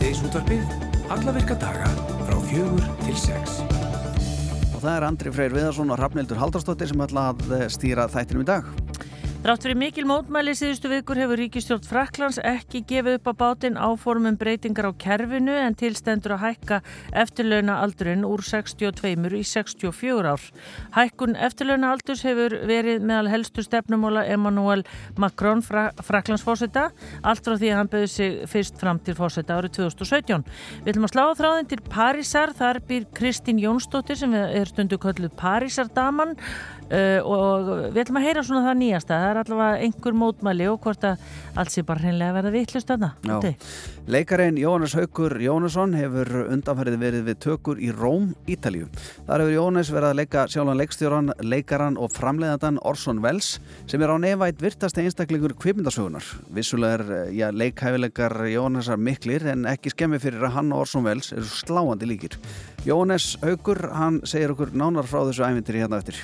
[0.00, 0.70] Hádegisútvarpið,
[1.12, 1.90] alla virka daga
[2.24, 3.58] frá fjögur til sex.
[4.72, 8.48] Og það er Andri Freyr Viðarsson og Rafnildur Haldarsdóttir sem ætla að stýra þættinum í
[8.48, 8.70] dag.
[9.40, 14.34] Drátt fyrir mikil mótmæli síðustu vikur hefur Ríkistjórn Fraklands ekki gefið upp á bátinn áformum
[14.36, 16.80] breytingar á kerfinu en tilstendur að hækka
[17.22, 20.44] eftirlauna aldurinn úr 62 í 64 ár.
[20.92, 24.84] Hækkun eftirlauna aldurs hefur verið meðal helstu stefnumóla Emmanuel
[25.16, 26.90] Macron fra Fraklandsfósita
[27.22, 30.44] allt frá því að hann bauði sig fyrst fram til fósita árið 2017.
[30.82, 35.32] Við ætlum að slá þráðin til Parísar, þar býr Kristín Jónsdóttir sem er stundu kölluð
[35.40, 36.36] Parísardaman
[36.90, 40.80] Uh, og við ætlum að heyra svona það nýjasta það er allavega einhver mótmæli og
[40.84, 41.24] hvort að
[41.60, 43.12] allt sé bara hreinlega verða vittlust þarna
[44.10, 48.88] Leikarein Jónas Haugur Jónasson hefur undanferðið verið við tökur í Róm, Ítalíu.
[49.28, 53.52] Þar hefur Jónas verið að leika sjálfan leikstjóran leikaran og framleiðandan Orson Welles
[53.90, 59.68] sem er á nevægt virtast einstaklingur kvipindasögunar vissulega er eh, ja, leikhæfilegar Jónasar miklir en
[59.70, 62.34] ekki skemmi fyrir að hann og Orson Welles eru sláandi líkir.
[62.88, 66.18] Jónas Haugur, hann segir okkur nánar frá þessu ævindir hérna eftir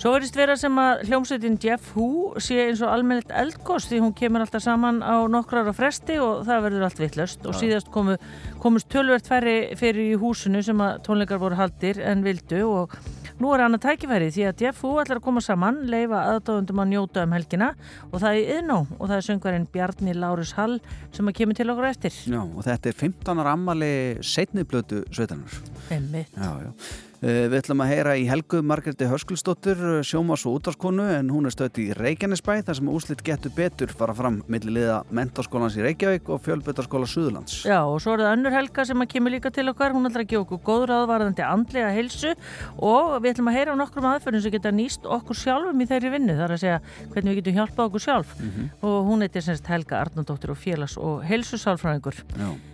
[0.00, 4.14] Svo verðist vera sem að hljómsveitin Jeff Hu sé eins og almennilegt eldkost því hún
[4.16, 8.14] kemur alltaf saman á nokkrar á fresti og það verður allt vittlust og síðast komu,
[8.62, 12.94] komust tölvert færri fyrir í húsinu sem að tónleikar voru haldir en vildu og
[13.42, 16.90] nú er annað tækifæri því að Jeff Hu ætlar að koma saman, leifa aðdáðundum að
[16.94, 17.70] njóta um helgina
[18.08, 20.78] og það er yðnó og það er söngvarinn Bjarni Lárus Hall
[21.12, 22.16] sem að kemur til okkur eftir.
[22.24, 23.44] Já og þetta er 15.
[23.52, 23.92] ammali
[24.24, 25.60] setniblötu sveitanar.
[25.92, 26.32] Emmitt.
[26.40, 27.08] Já, já.
[27.20, 31.44] Eh, við ætlum að heyra í Helgu Margreði Hörskulsdóttur, eh, sjómas og útvarskonu en hún
[31.44, 36.30] er stöðt í Reykjanesbæ þar sem úslitt getur betur fara fram millilega mentarskólans í Reykjavík
[36.32, 37.66] og fjölbyttarskóla Suðurlands.
[37.68, 40.24] Já og svo er það önnur Helga sem að kemur líka til okkar, hún ætlar
[40.24, 42.34] að gefa okkur góður aðvarðandi andlega heilsu
[42.80, 46.16] og við ætlum að heyra á nokkrum aðferðum sem geta nýst okkur sjálfum í þeirri
[46.16, 46.80] vinnu þar að segja
[47.12, 48.66] hvernig við getum hjálpað okkur sjálf mm -hmm.
[48.80, 51.20] og hún heitir semst Helga Arnaldóttir og félags og.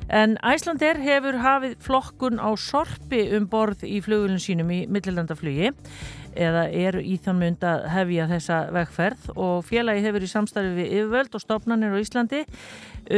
[0.06, 5.72] En Æslandir hefur hafið flokkun á sorpi um borð í flugulun sínum í millilandaflugi
[6.36, 9.24] eða eru í þann mynd að hefja þessa vegferð.
[9.34, 12.44] Og félagi hefur í samstarfi við yfirvöld og stopnarnir á Íslandi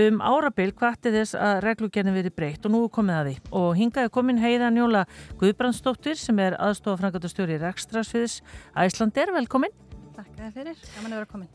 [0.00, 3.36] um árabil hvarti þess að reglugjörnum verið breytt og nú er komið að því.
[3.60, 5.04] Og hingaði komin heiða njóla
[5.42, 8.40] Guðbrandsdóttir sem er aðstofafrangatastjóri Rækstrasfiðs
[8.72, 9.76] Æslandir, velkomin.
[10.16, 11.50] Takk fyrir, gaman að vera komin.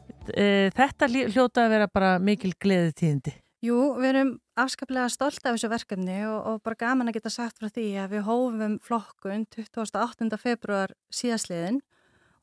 [0.77, 5.69] Þetta hljóta að vera bara mikil gleði tíðindi Jú, við erum afskaplega stolt af þessu
[5.72, 10.28] verkefni og, og bara gaman að geta sagt frá því að við hófum flokkun 28.
[10.41, 11.78] februar síðasliðin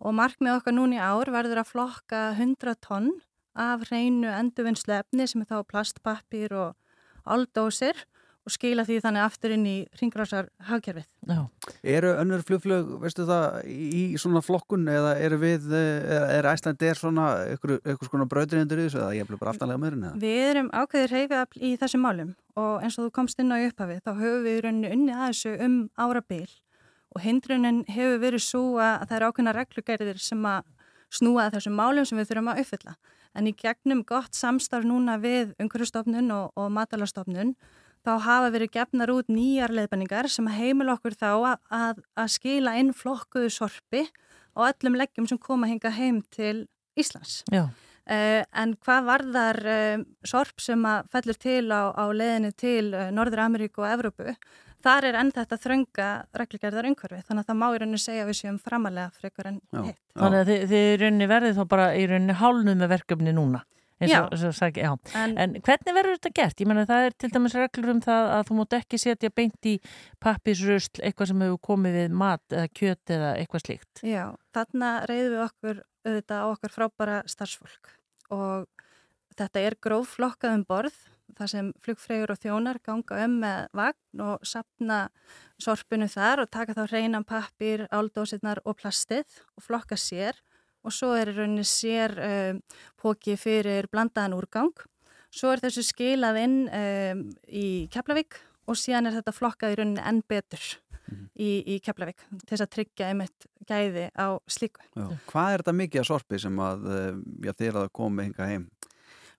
[0.01, 3.11] og markmið okkar núni ár verður að flokka 100 tonn
[3.53, 8.01] af hreinu endurvinnslu efni sem er þá plastpappir og aldósir
[8.47, 11.07] og skila því þannig aftur inn í ringgrásar hagkerfið.
[11.29, 11.41] Já.
[11.97, 17.29] Eru önnur flugflög, veistu það, í svona flokkun eða eru við, er Æslandi er svona
[17.53, 20.23] eitthvað svona bröðrindur í þessu eða ég er bara aftanlega meðrin eða?
[20.25, 24.03] Við erum ákveðir reyfið í þessum málum og eins og þú komst inn á upphafið
[24.07, 26.49] þá höfum við rauninni unni að þessu um árabil
[27.11, 30.69] og hindrunin hefur verið svo að það eru ákveðna reglugerðir sem að
[31.11, 32.95] snúa þessum málum sem við þurfum að uppfylla.
[33.35, 37.55] En í gegnum gott samstarf núna við umhverfstofnun og, og matalastofnun
[38.07, 42.77] þá hafa verið gefnar út nýjar leiðbenningar sem heimil okkur þá að, að, að skila
[42.81, 44.07] inn flokkuðu sorpi
[44.57, 46.67] og öllum leggjum sem koma hinga heim til
[46.99, 47.43] Íslands.
[47.53, 47.69] Já.
[48.11, 53.45] Uh, en hvað varðar uh, sorp sem fellur til á, á leiðinu til uh, Norður
[53.45, 54.35] Ameríku og Evrópu,
[54.83, 56.09] þar er enn þetta þrönga
[56.41, 59.61] regligerðar umhverfi, þannig að það má í rauninni segja að við séum framalega frekar en
[59.85, 60.01] hitt.
[60.17, 63.63] Þannig að þið, þið í rauninni verðið þá bara í rauninni hálnuð með verkefni núna.
[64.09, 64.21] Já.
[64.25, 64.95] Og, sag, já.
[65.19, 66.63] En, en hvernig verður þetta gert?
[66.63, 69.69] Ég menna það er til dæmis reglur um það að þú mútt ekki setja beint
[69.69, 69.77] í
[70.25, 74.03] pappisrösl eitthvað sem hefur komið við mat eða kjöt eða eitthvað slíkt.
[74.07, 74.25] Já,
[74.57, 77.95] þarna reyðum við okkur auðvitað á okkar frábæra starfsfólk
[78.33, 78.87] og
[79.37, 80.97] þetta er grófflokkað um borð
[81.39, 85.01] þar sem flugfrægur og þjónar ganga um með vagn og sapna
[85.61, 90.41] sorpunu þar og taka þá reynan pappir, áldósirnar og plastið og flokka sér
[90.87, 92.61] og svo er í rauninni sér um,
[93.01, 94.73] póki fyrir blandaðan úrgang.
[95.31, 98.41] Svo er þessu skilað inn um, í Keflavík
[98.71, 100.65] og síðan er þetta flokkað í rauninni enn betur
[101.11, 101.25] mm.
[101.37, 104.83] í, í Keflavík til þess að tryggja einmitt gæði á slíku.
[104.97, 105.07] Já.
[105.31, 106.89] Hvað er þetta mikið að sorpi sem að
[107.45, 108.69] já, þér að koma hinga heim?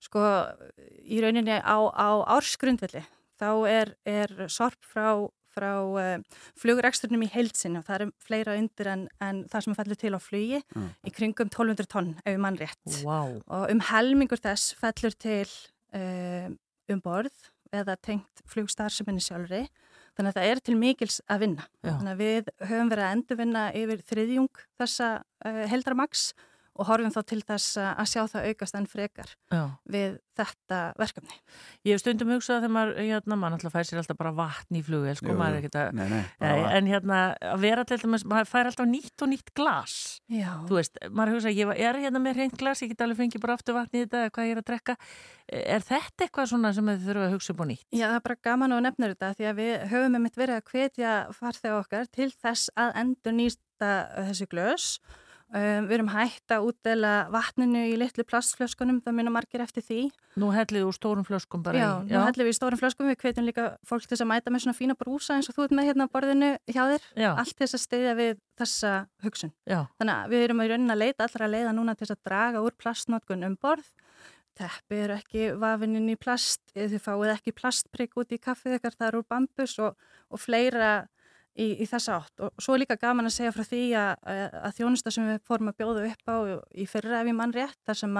[0.01, 0.21] Sko
[1.05, 3.03] í rauninni á, á ársgrundvelli
[3.41, 5.13] þá er, er sorp frá
[5.55, 10.01] frá uh, flugreksturnum í heilsinu og það er fleira undir en, en það sem fellur
[10.01, 10.89] til á flugi mm.
[11.07, 13.37] í kringum 1200 tonn ef mann rétt wow.
[13.47, 15.47] og um helmingur þess fellur til
[15.95, 16.51] uh,
[16.91, 19.65] um borð eða tengt flugstarfseminni sjálfri
[20.17, 21.93] þannig að það er til mikils að vinna Já.
[21.95, 26.47] þannig að við höfum verið að endurvinna yfir þriðjung þessa uh, heldramags og
[26.79, 29.63] horfum þá til þess að sjá það aukast enn frekar Já.
[29.91, 31.35] við þetta verkefni.
[31.85, 34.81] Ég hef stundum hugsað þegar maður, hérna, maður alltaf fær sér alltaf bara vatn í
[34.85, 35.99] flugvel, sko, Jú, maður er ekkert að,
[36.39, 37.19] bara- en hérna,
[37.51, 39.95] að vera til dæmis, maður fær alltaf nýtt og nýtt glas.
[40.31, 40.49] Já.
[40.69, 43.57] Þú veist, maður hugsa, ég er hérna með reynd glas, ég get alveg fengið bara
[43.59, 44.95] aftur vatn í þetta eða hvað ég er að drekka.
[45.51, 47.85] Er þetta eitthvað svona sem þið þurfum að hugsa upp á nýtt?
[47.91, 50.71] Já, það er bara gaman að nefna þetta því að við höfum einmitt verið að
[50.71, 51.81] hvetja farþega
[55.51, 60.05] Um, við erum hægt að útdela vatninu í litlu plastflöskunum, það minna margir eftir því.
[60.39, 62.07] Nú hellið úr stórum flöskum bara Já, í.
[62.07, 64.63] nú hellum við í stórum flöskum, við hvetjum líka fólk til þess að mæta með
[64.63, 67.03] svona fína brúsa eins og þú ert með hérna á borðinu hjá þér.
[67.19, 67.31] Já.
[67.35, 68.91] Allt þess að steyðja við þessa
[69.25, 69.51] hugsun.
[69.67, 72.23] Já, Þannig að við erum í raunin að leita allra leiða núna til þess að
[72.31, 73.91] draga úr plastnótkun um borð.
[74.55, 78.79] Teppi eru ekki vafininn í plast, þið fáið ekki plastprygg út í kaffið
[81.55, 82.43] í, í þessa átt.
[82.45, 84.11] Og svo er líka gaman að segja frá því að,
[84.61, 86.37] að, þjónusta sem við fórum að bjóða upp á
[86.71, 88.19] í fyrra ef ég mann rétt, þar sem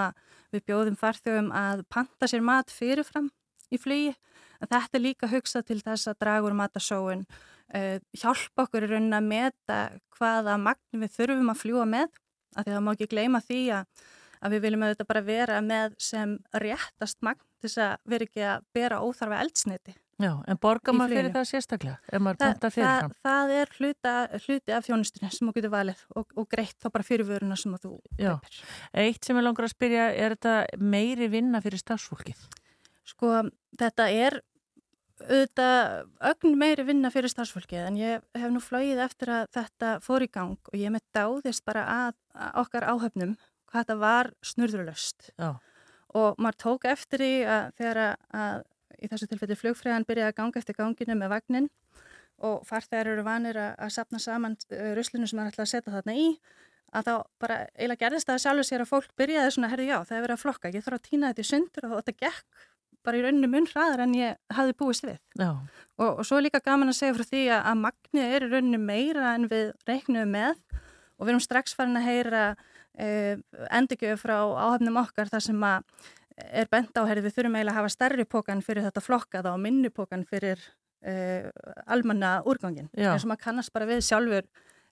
[0.52, 3.32] við bjóðum farþjóðum að panta sér mat fyrirfram
[3.72, 4.16] í flugi.
[4.62, 7.26] En þetta er líka hugsað til þess að draga úr matasóun,
[7.74, 9.78] uh, hjálpa okkur í raunin að meta
[10.18, 12.12] hvaða magn við þurfum að fljúa með,
[12.56, 14.10] af því það má ekki gleyma því að
[14.42, 18.46] að við viljum auðvitað bara vera með sem réttast magn til þess að vera ekki
[18.50, 19.94] að bera óþarfa eldsniti.
[20.22, 23.16] Já, en borgar Í maður fyrir það sérstaklega, það, fyrirfram?
[23.26, 24.14] það er hluta,
[24.46, 27.76] hluti af þjónustunni sem þú getur valið og, og greitt þá bara fyrir vöruna sem
[27.82, 28.62] þú kaupir.
[29.04, 32.48] Eitt sem ég langar að spyrja, er þetta meiri vinna fyrir stafsfólkið?
[33.12, 33.34] Sko,
[33.82, 34.40] þetta er
[35.22, 40.26] auðvitað ögn meiri vinna fyrir starfsfólkið en ég hef nú flóið eftir að þetta fór
[40.26, 43.36] í gang og ég með dáðist bara að, að okkar áhöfnum
[43.70, 45.30] hvað þetta var snurðurlöst.
[45.38, 45.52] Já,
[46.18, 48.64] og maður tók eftir því að þegar að
[49.00, 51.70] í þessu tilfelli flugfræðan byrjaði að ganga eftir ganginu með vagnin
[52.42, 55.94] og farþegar eru vanir að, að sapna saman uh, ruslinu sem maður ætla að setja
[55.94, 56.28] þarna í
[56.92, 60.18] að þá bara eiginlega gerðist það sjálfur sér að fólk byrjaði svona, herri já, það
[60.18, 62.66] er verið að flokka, ég þarf að týna þetta í sundur og þetta gekk
[63.06, 65.18] bara í rauninu mun hraðar en ég hafði búist við.
[65.98, 68.50] Og, og svo er líka gaman að segja frá því að, að magnið er í
[68.52, 70.60] rauninu meira en við reiknum með
[71.18, 73.36] og við erum strax farin að heyra uh,
[73.72, 76.12] endurgjöf frá áhafnum okkar þar sem að
[76.52, 79.62] er bent á, herri, við þurfum eiginlega að hafa stærri pókan fyrir þetta flokkaða og
[79.64, 80.60] minni pókan fyrir
[81.06, 81.48] uh,
[81.86, 82.90] almanna úrgangin.
[82.98, 83.14] Já.
[83.14, 84.48] eins og maður kannast bara við sjálfur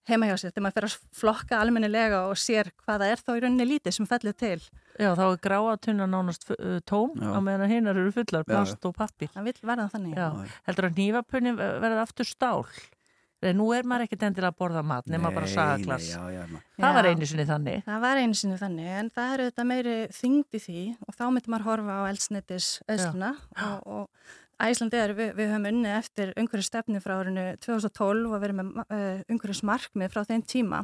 [0.09, 3.41] heima hjá sér þegar maður fer að flokka almennilega og sér hvaða er þá í
[3.43, 4.61] rauninni lítið sem fellir til.
[4.97, 6.47] já, þá er gráa tunna nánast
[6.89, 7.29] tóm Já.
[7.35, 9.29] á meðan hinnar eru fullar, Já, plast og pappir.
[9.35, 10.15] Það vil verða þannig.
[10.17, 10.29] Já,
[10.69, 12.63] heldur að nývapunni verða aftur stál?
[13.39, 16.09] Nei, nú er maður ekkert endilega að borða mat nema bara sagaglas.
[16.11, 16.59] já, já, já.
[16.75, 17.85] Það var einu sinni þannig.
[17.85, 21.23] Það var einu sinni þannig en það eru þetta meiri þyngd í því og þá
[21.29, 23.31] myndi maður horfa á eldsneitis öðsluna
[23.69, 28.41] og, og Æslandi er, við, við höfum unnið eftir umhverju stefni frá árinu 2012 og
[28.43, 30.81] verið með uh, umhverjus markmið frá þeim tíma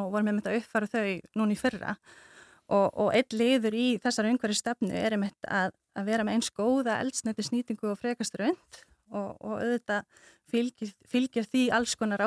[0.00, 1.92] og vorum með þetta uppfæra þau núna í fyrra
[2.72, 6.48] og, og einn liður í þessar umhverju stefnu er einmitt að, að vera með eins
[6.56, 8.80] góða eldsneitis nýtingu og frekastur önd
[9.12, 10.04] og, og auðvitað
[10.52, 12.20] fylgir, fylgir því alls konar.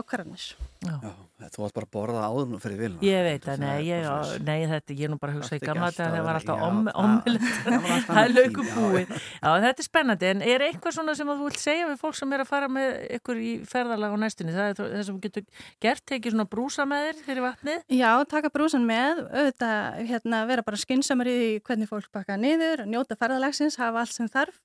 [0.85, 2.99] Já, þú varst bara að borða áður nú fyrir vilna.
[3.05, 4.43] Ég veit að, nei, ég, svoleiðis.
[4.47, 6.57] nei, þetta, ég er nú bara að hugsa í gamla þetta, að það var alltaf
[6.57, 9.13] já, om- það- er búið.
[9.15, 12.17] Já, þetta er spennandi, en er eitthvað svona sem að þú vilt segja við fólk
[12.19, 12.89] sem er að fara með
[13.19, 15.47] ykkur í ferðalag á næstunni, það er það sem getur
[15.85, 17.86] gert, tekið svona brúsa með þér fyrir vatnið?
[18.00, 23.17] Já, taka brúsan með, auðvitað hérna, vera bara skynnsamar í hvernig fólk bakka niður, njóta
[23.19, 24.62] ferðalagsins, hafa allt sem þarf.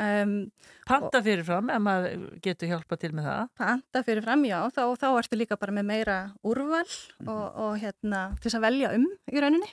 [0.00, 0.34] Um,
[0.88, 3.48] Panta fyrirfram, ef maður getur hjálpa til með það.
[3.60, 6.86] panta fyrir fram, já, þá, þá ertu líka bara með meira úrval
[7.26, 9.70] og, og hérna, til þess að velja um í rauninni.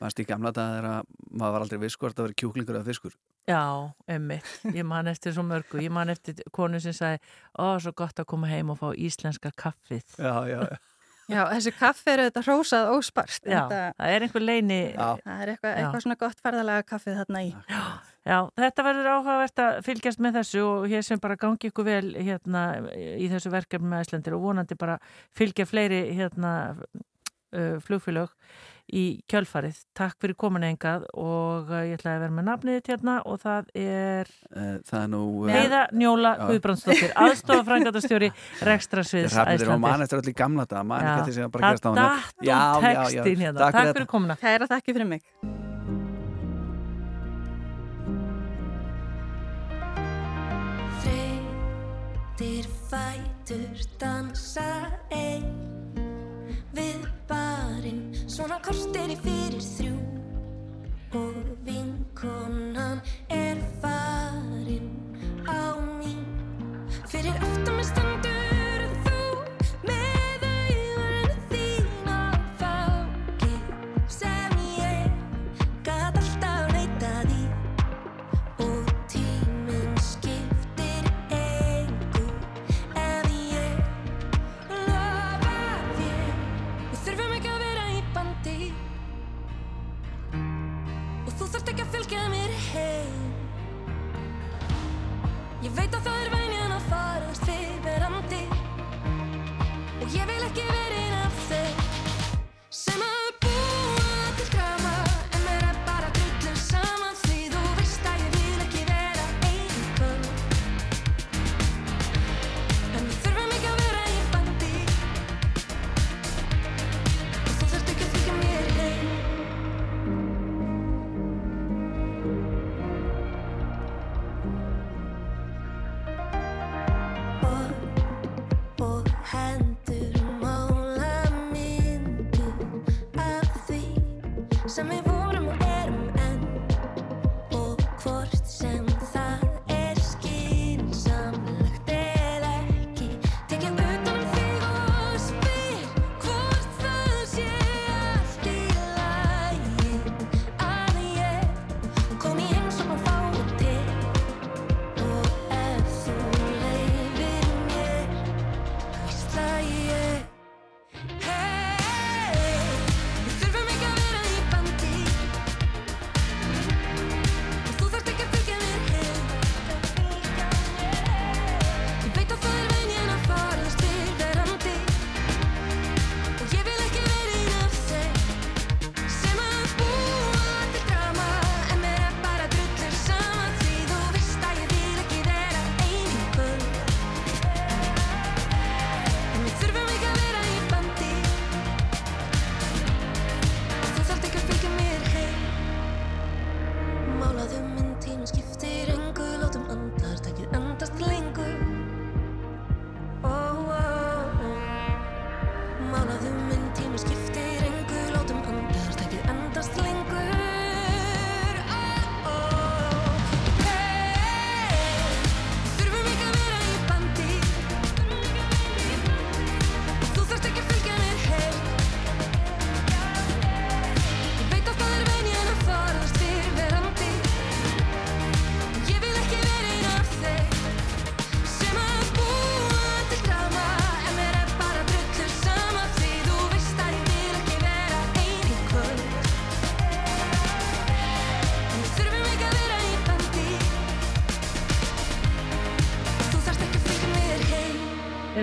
[0.00, 3.16] Manst í gamla dag að maður var aldrei viss hvort að vera kjúklingur eða fiskur.
[3.48, 3.62] Já,
[4.10, 4.40] emmi,
[4.76, 7.20] ég man eftir svo mörgu, ég man eftir konu sem sagði,
[7.56, 10.04] ó, svo gott að koma heim og fá íslenska kaffið.
[10.18, 10.80] Já, já, já.
[11.30, 13.36] Já, þessi kaffi er auðvitað hrósað óspart.
[13.44, 15.08] Já, Þetta, það er einhver leini, Já.
[15.24, 15.76] það er eitthvað, Já.
[15.84, 17.52] eitthvað svona gott ferðalaga kaffið þarna í.
[18.30, 22.10] já, þetta verður áhugavert að fylgjast með þessu og hér sem bara gangi ykkur vel
[22.18, 22.64] hérna
[22.98, 24.98] í þessu verkefni með Æslandir og vonandi bara
[25.38, 28.34] fylgja fleiri hérna uh, flugfélög
[28.96, 29.78] í kjölfarið.
[29.96, 33.40] Takk fyrir komin engað og uh, ég ætlaði að vera með nafnið þitt hérna og
[33.44, 35.20] það er Eh, Það er nú...
[35.46, 36.32] eh, Heiða Njóla.
[36.50, 38.30] Guðbrandsdóttir, aðstofa frængatastjóri
[38.66, 40.04] Rekstrasviðs Hrafnir og mann Æslandir.
[40.08, 41.90] eftir öll í gamla dag, mann ekki eftir sem að bara það gerast á
[42.80, 43.58] textin hérna.
[43.60, 44.36] Takk Takk fyrir fyrir komuna.
[44.40, 45.22] Kæra þakki fyrir mig.
[51.30, 54.66] Þreytir fætur dansa
[55.14, 55.44] ein
[56.74, 59.96] Við barinn svona kortir í fyrir þrjú.
[61.18, 63.00] Og vinkonan
[63.34, 64.86] er farin
[65.50, 66.22] á mín
[67.10, 68.09] Fyrir aftan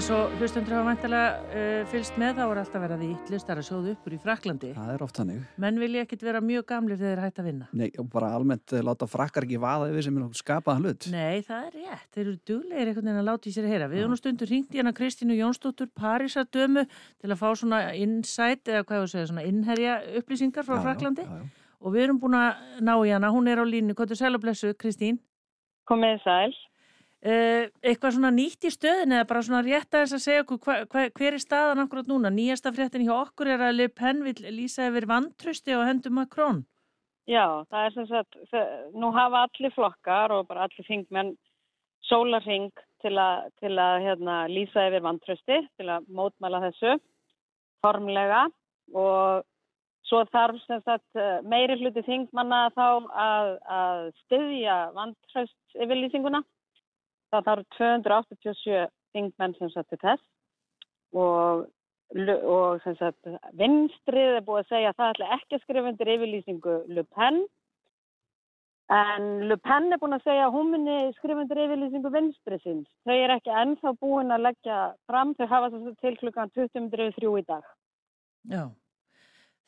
[0.08, 3.60] eins og hlustundur hafa mæntilega uh, fylgst með þá er alltaf verið að því ítlistar
[3.60, 4.70] að sjóðu uppur í Fraklandi.
[4.78, 5.40] Það er oft hannig.
[5.60, 7.66] Menn vilja ekkit vera mjög gamlir þegar þeir hægt að vinna.
[7.76, 11.08] Nei, og bara almennt eh, láta frakkar ekki vaða yfir sem er nokkuð skapaðan hlut.
[11.12, 12.06] Nei, það er rétt.
[12.16, 13.90] Þeir eru duglegir einhvern veginn að láta í sér að heyra.
[13.92, 18.86] Við höfum stundur ringt í hana Kristínu Jónsdóttur Parísadömu til að fá svona insight eða
[18.88, 21.68] hvað ég segja, svona innherja upplýsingar frá Já, já, Fraklandi já, já.
[21.84, 23.36] og við erum búin að ná í hana.
[23.36, 23.98] Hún er á línu.
[23.98, 25.20] Hvað er sæl og blessu, Kristín?
[25.88, 26.56] Komið sæl.
[27.25, 30.59] Uh, eitthvað svona nýtt í stöðin eða bara svona rétt að þess að segja okkur
[30.62, 32.29] hva, hva, hver er staðan akkurat núna?
[32.29, 36.62] Nýjasta fréttin hjá okkur er að Le Pen vil lýsa yfir vantrösti og hendur Macron.
[37.27, 38.38] Já, það er sem sagt,
[38.93, 41.33] nú hafa allir flokkar og bara allir þingmenn
[42.05, 42.69] sólarhing
[43.01, 46.95] til að, til að hérna, lýsa yfir vantrösti, til að mótmæla þessu
[47.83, 48.45] formlega
[48.93, 49.43] og
[50.07, 51.19] svo þarf sem sagt
[51.50, 52.86] meiri hluti þingmanna þá
[53.25, 56.45] að, að styðja vantröst yfirlýsinguna.
[57.34, 60.24] Það þarf 287 þingmenn sem sagt til þess
[61.17, 61.67] og,
[62.48, 63.29] og sagt
[63.60, 67.41] vinstrið er búið að segja að það ætla ekki að skrifa undir yfirlýsingu Le Pen
[68.93, 72.89] en Le Pen er búin að segja að hún muni skrifa undir yfirlýsingu vinstrið síns.
[73.03, 77.34] Þau er ekki ennþá búin að leggja fram, þau hafa þess að til klukkan 20.03
[77.41, 77.72] í dag.
[78.48, 78.63] Já,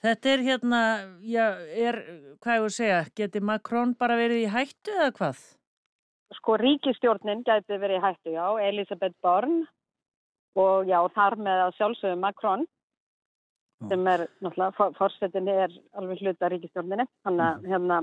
[0.05, 0.81] þetta er hérna,
[1.19, 1.99] já, er,
[2.39, 5.41] hvað ég voru að segja, geti Macron bara verið í hættu eða hvað?
[6.37, 9.63] Sko ríkistjórnin gæti verið hættu, já, Elisabeth Born
[10.59, 12.65] og já, þar með að sjálfsögum Macron
[13.79, 13.87] Já.
[13.89, 18.01] sem er náttúrulega, fórsetinni er alveg hluta ríkistjórninni, þannig að hérna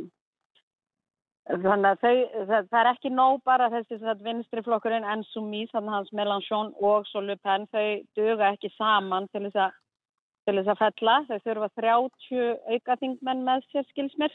[1.47, 2.14] Þannig að þau,
[2.49, 7.06] það, það er ekki nóg bara þessi að vinstri flokkurinn Ensumís, þannig hans Mélenchon og
[7.06, 9.76] svo Le Pen, þau duga ekki saman til þess að,
[10.49, 11.14] til þess að fella.
[11.28, 14.35] Þau þurfa 30 aukaþingmenn með sér skilsmér.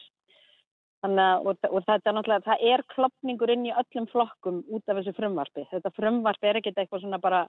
[1.02, 1.18] Að,
[1.50, 5.16] og, og þetta er náttúrulega, það er klopningur inn í öllum flokkum út af þessu
[5.18, 5.64] frumvarfi.
[5.72, 7.40] Þetta frumvarfi er ekkert eitthvað svona bara,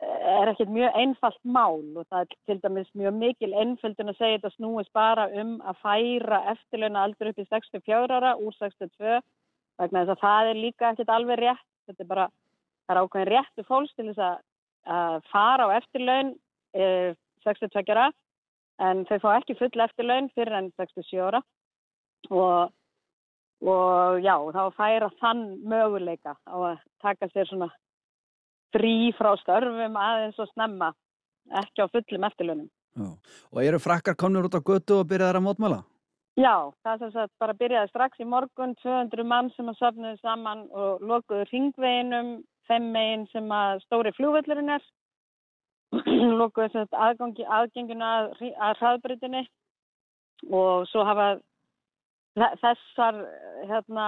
[0.00, 4.38] er ekkert mjög einfalt mál og það er til dæmis mjög mikil einföldun að segja
[4.38, 9.20] þetta snúist bara um að færa eftirleuna aldur upp í 64 ára úr 62
[9.80, 12.26] vegna þess að það er líka ekkert alveg rétt þetta er bara,
[12.86, 14.42] það er ákveðin réttu fólks til þess að,
[14.96, 16.34] að fara á eftirlaun
[16.74, 17.12] eh,
[17.44, 18.10] 62 ára
[18.80, 21.44] en þau fá ekki full eftirlaun fyrir enn 67 ára
[22.28, 22.72] og,
[23.64, 27.70] og já, þá færa þann möguleika á að taka sér svona
[28.74, 30.92] frí frá störfum aðeins og snemma,
[31.62, 32.68] ekki á fullum eftirlunum.
[32.98, 33.08] Já.
[33.54, 35.80] Og eru frakkar komnir út á götu og byrjaðar að mótmæla?
[36.38, 40.64] Já, það sem sagt bara byrjaði strax í morgun, 200 mann sem að safnuðu saman
[40.70, 42.32] og lokuðu ringveginum,
[42.70, 44.84] þeim megin sem að stóri fljóvöllurinn er,
[46.40, 49.44] lokuðu aðgenguna að, að hraðbrytinni
[50.48, 51.32] og svo hafa
[52.40, 53.18] þessar,
[53.68, 54.06] hérna,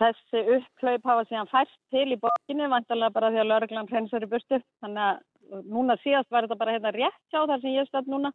[0.00, 4.30] þessi upphlaup hafa síðan fæst til í borginni, vantarlega bara því að lauruglan hreinsar í
[4.30, 4.60] burtu.
[4.84, 8.32] Þannig að núna síðast var þetta bara hérna rétt hjá þar sem ég stöld núna,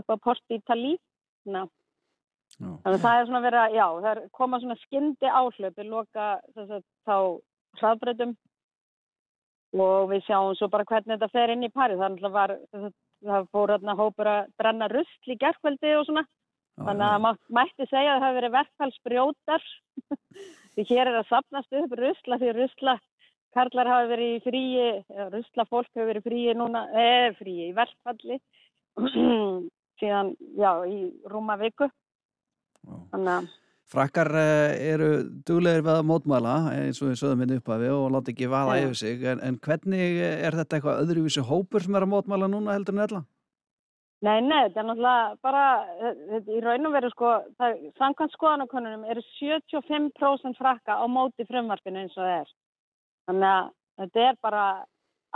[0.00, 0.96] upp á Port Ítali.
[1.46, 1.70] Þannig
[2.84, 6.78] að það er svona verið að, já, það er koma svona skyndi áhlaupi, loka þess
[6.78, 7.16] að þá
[7.80, 8.34] hraðbreytum
[9.80, 11.98] og við sjáum svo bara hvernig þetta fer inn í pari.
[12.00, 16.26] Það, var, það fór hérna hópur að brenna rusl í gerðkveldi og svona.
[16.80, 19.68] Þannig að maður mætti segja að það hefur verið verkfallsbrjótar
[20.74, 22.96] því hér er að sapnast upp rusla því rusla
[23.54, 24.88] karlar hafa verið í fríi,
[25.32, 28.38] rusla fólk hefur verið fríi núna, eða fríi í verkfalli
[30.00, 31.90] síðan, já, í rúma viku.
[33.90, 35.10] Frakkar eru
[35.46, 38.50] duglegir við að mótmæla eins og við sögum inn upp að við og láta ekki
[38.52, 38.84] vaða Já.
[38.84, 42.76] yfir sig en, en hvernig er þetta eitthvað öðruvísi hópur sem er að mótmæla núna
[42.76, 43.22] heldur en ella?
[44.20, 45.60] Nei, nei, þetta er náttúrulega bara,
[46.28, 47.28] þetta í raun og veru sko,
[47.96, 52.50] samkvæmt skoðanakonunum eru 75% frakka á móti frumvarpinu eins og það er.
[53.30, 53.70] Þannig að
[54.02, 54.64] þetta er bara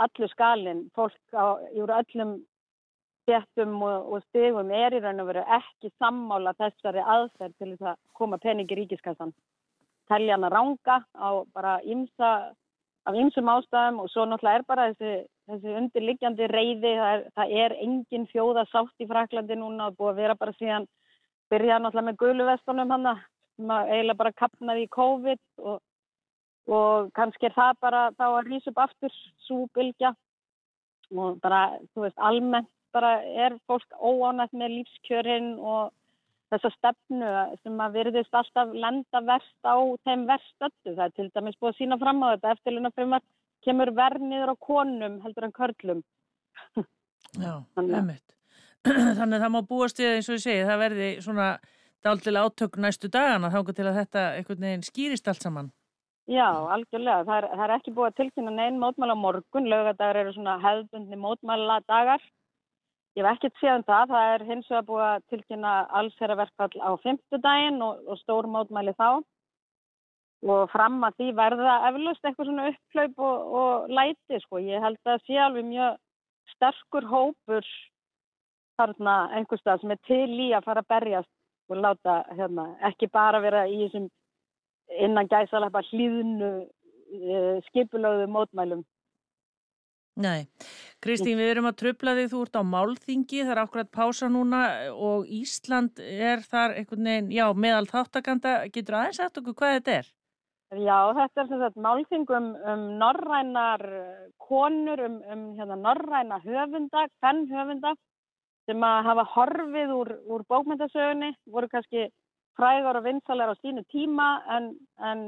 [0.05, 2.35] allur skalinn, fólk á, úr öllum
[3.25, 7.89] stjættum og, og stigum er í raun og veru ekki sammála þessari aðferð til þess
[7.89, 9.33] að koma peningi ríkiskassan.
[10.11, 12.51] Telja hana ranga á bara ymsa,
[13.05, 15.13] af ymsum ástæðum og svo náttúrulega er bara þessi
[15.49, 20.11] þessi undirliggjandi reyði, það er, það er engin þjóða sátt í Fraklandi núna og búið
[20.11, 20.87] að vera bara síðan
[21.53, 23.25] byrjað náttúrulega með guluvestunum hann að
[23.91, 25.81] eiginlega bara kapnaði í COVID og,
[26.77, 30.15] og kannski er það bara þá að rýsa upp aftur svo bylgja.
[31.13, 35.93] Og bara, þú veist, almennt bara er fólk óánætt með lífskjörinn og
[36.55, 39.75] þessa stefnu sem að virðist alltaf lenda verst á
[40.07, 40.93] þeim verstöldu.
[40.95, 43.23] Það er til dæmis búið að sína fram á þetta eftirluna frumar
[43.65, 46.03] kemur verð niður á konum heldur en körlum.
[47.35, 48.35] Já, ummitt.
[48.85, 51.47] Þannig að það má búast við eins og ég segi, það verði svona
[52.05, 55.71] dálitilega átök næstu dagana þángu til að þetta einhvern veginn skýrist allt saman.
[56.29, 57.25] Já, algjörlega.
[57.25, 59.69] Það er, það er ekki búið að tilkynna neinn mótmæla morgun.
[59.69, 62.23] Laugadagar eru svona hefðbundni mótmæla dagar.
[63.15, 64.11] Ég hef ekkert séð um það.
[64.11, 69.09] Það er hins vegar búið að tilkynna allsherraverkfall á fymtudaginn og, og stór mótmæli þá.
[70.45, 74.59] Og fram að því verða eflust eitthvað svona upphlaup og, og læti, sko.
[74.61, 75.95] Ég held að sé alveg mjög
[76.53, 77.71] sterkur hópur
[78.79, 81.31] þarna einhverstað sem er til í að fara að berjast
[81.71, 84.09] og láta hérna, ekki bara vera í þessum
[85.01, 88.83] innan gæsaleppa hlýðnu uh, skipulöðu mótmælum.
[90.15, 90.47] Nei,
[91.03, 94.61] Kristín, við erum að tröfla þig, þú ert á málþingi, það er akkurat pása núna
[94.95, 99.97] og Ísland er þar einhvern veginn, já, meðal þáttakanda, getur aðeins sagt okkur hvað þetta
[99.99, 100.13] er?
[100.71, 103.83] Já, þetta er sem sagt málþing um, um norrænar
[104.39, 107.93] konur, um, um hérna, norræna höfunda, fenn höfunda
[108.65, 112.07] sem að hafa horfið úr, úr bókmyndasögunni, voru kannski
[112.55, 114.73] frægar og vinsalega á sínu tíma en,
[115.03, 115.27] en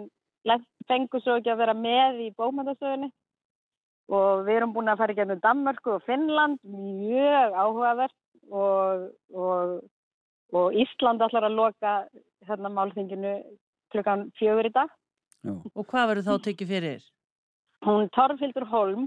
[0.88, 3.12] fengur svo ekki að vera með í bókmyndasögunni
[4.08, 8.16] og við erum búin að fara í gennum Danmörku og Finnland, mjög áhugavert
[8.52, 9.74] og, og,
[10.56, 11.98] og Ísland ætlar að loka
[12.48, 13.36] hérna málþinginu
[13.92, 14.92] klukkan fjögur í dag.
[15.44, 15.54] Já.
[15.76, 17.06] Og hvað verður þá tekið fyrir?
[17.86, 19.06] Hún Torfhildur Holm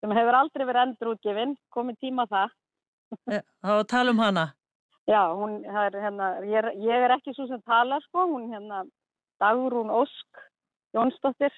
[0.00, 2.56] sem hefur aldrei verið endur útgefin, komið tíma það.
[3.28, 4.46] Þá tala um hana.
[5.10, 8.84] Já, hún, er, hérna, ég, er, ég er ekki svo sem tala sko, hún hérna
[9.42, 10.42] Dagrún Ósk
[10.94, 11.54] Jónsdóttir,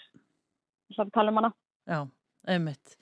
[0.97, 1.53] sem tala um hana.
[1.89, 2.05] Já,
[2.49, 2.99] auðvitað.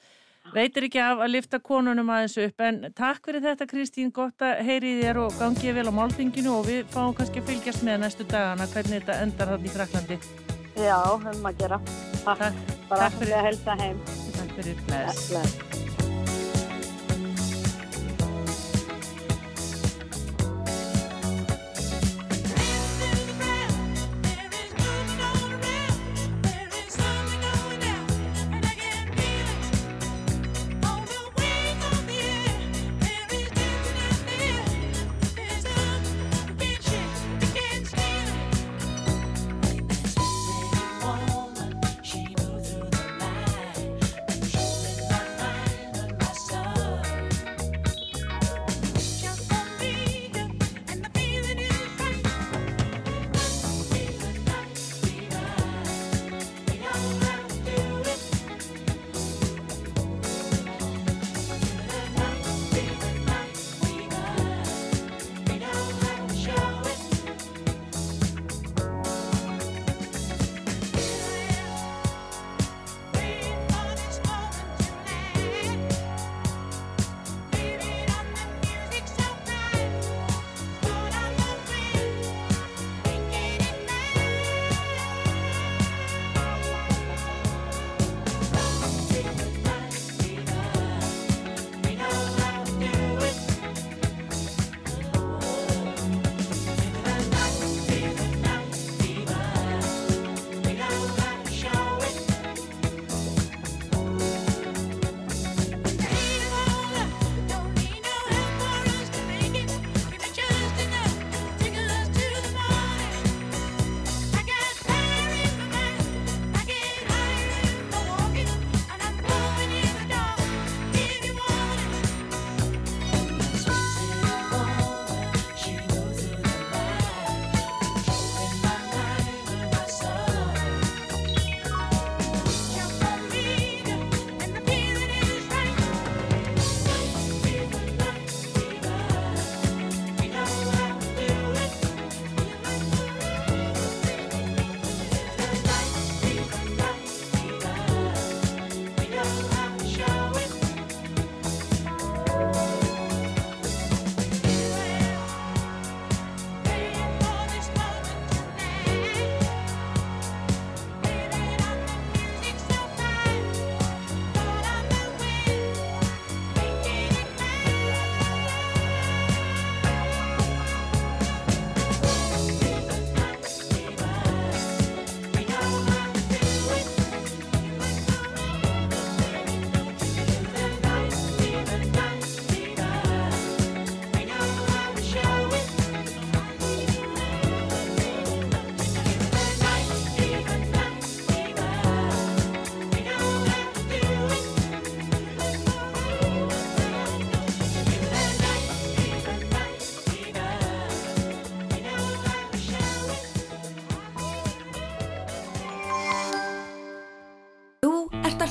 [0.50, 4.64] Veitir ekki af að lifta konunum aðeins upp en takk fyrir þetta Kristín, gott að
[4.66, 8.26] heyri þér og gangið vel á máltinginu og við fáum kannski að fylgjast með næstu
[8.30, 10.18] dagana hvernig þetta endar hann í Fraklandi.
[10.74, 11.82] Já, höfum að gera.
[12.24, 12.96] Takk, takk.
[12.96, 14.02] takk fyrir að helsa heim.
[14.40, 15.28] Takk fyrir, bless.
[15.30, 15.79] bless.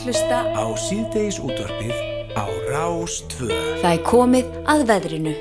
[0.09, 1.93] Hlusta á síðdeis útvarpið
[2.33, 3.45] á Rás 2.
[3.83, 5.33] Það er komið að veðrinu.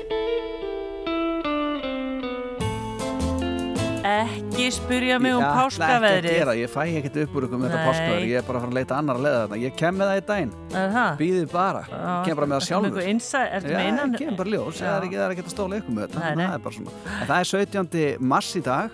[4.09, 6.35] Ekki spyrja mig um Ég ætla ekki að páskaveðrið.
[6.37, 7.87] gera, ég fæ ekkert upp úr ykkur með þetta Nei.
[7.89, 9.59] páskaveðri, ég er bara að fara að leita annar að leiða þarna.
[9.63, 13.01] Ég kem með það í daginn, Er býðið bara, Já, kem bara með það sjálfur.
[13.09, 14.13] Ertu með innan?
[14.13, 16.65] ég kem bara ljós, það er ekki, er að stóla ykkur með þetta, það er
[16.67, 16.91] bara svona.
[17.09, 18.17] En það er 17.
[18.21, 18.91] mars í dag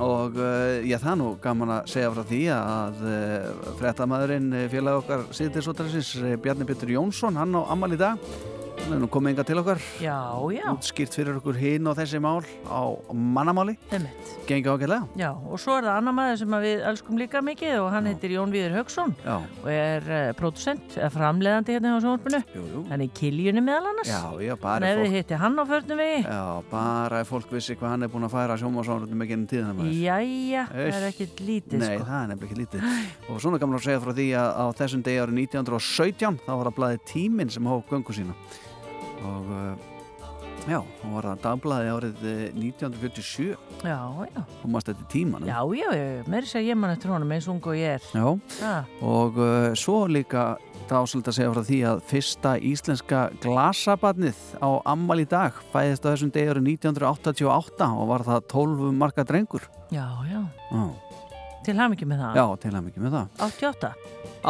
[0.00, 5.02] og uh, já, það nú gaman að segja frá því að uh, fréttamaðurinn uh, félag
[5.02, 8.30] okkar síðdeisóttarins, Bjarni Pétur Jónsson, hann á ammal í dag,
[8.84, 10.16] hann er nú komið enga til okkar, Já,
[10.54, 12.80] já, útskýrt fyrir okkur hinn og þessi mál á
[13.14, 14.30] mannamáli, einmitt.
[14.48, 15.06] gengi ágætlega.
[15.20, 18.08] Já, og svo er það annar maður sem að við elskum líka mikið og hann
[18.08, 18.10] Já.
[18.14, 22.40] heitir Jón Víður Haugsson Já, og er uh, producent, eða framleiðandi hérna á sjónvarpinu.
[22.56, 22.82] jú, jú.
[22.90, 24.10] Hann er í kiljunni meðal annars.
[24.10, 26.22] Já, já, bara ef fólk þið hitti hann á förnum vegi.
[26.24, 29.84] Já, bara ef fólk vissi hvað hann er búin að færa sjómasánröndum ekki ennum tíðan.
[30.00, 32.08] Jæja, það er ekkit lítið Nei, sko.
[32.10, 32.88] það er ekki lítið.
[33.30, 36.66] Og svona gaman að segja frá því að á þessum degi árið 1917 þá var
[36.70, 38.34] það blaðið tíminn sem hóf göngu sína.
[39.26, 39.74] Og uh,
[40.70, 43.46] já, þá var það dagblaði árið eh, 1947
[43.84, 45.48] Já, já, og maður stætti tímanum.
[45.48, 48.08] já, já, já, meiri segja ég mann eftir honum eins ung og ég er.
[48.12, 48.26] Já,
[48.60, 50.44] Já, og uh, svo líka
[50.90, 56.02] þá svolítið að segja frá því að fyrsta íslenska glasabarnið á ammal í dag fæðist
[56.04, 59.68] á þessum degi árið 1988 og var það 12 marka drengur.
[59.94, 60.82] já, já, Já,
[61.64, 62.36] til ham ekki með það.
[62.40, 63.26] já til að mikið með það.
[63.46, 63.90] 88?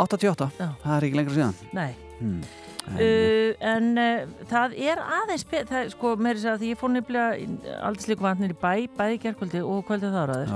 [0.00, 0.68] 88, Já.
[0.84, 1.56] það er ekki lengra síðan.
[1.74, 1.88] Nei.
[2.20, 2.42] Hmm.
[2.90, 6.90] Uh, en uh, það er aðeins það, er, sko, meiri segja að því ég fór
[6.96, 10.54] nefnilega aldrei slíku vatnir í bæ, bæði gerkvöldi og kvöldið þáraður,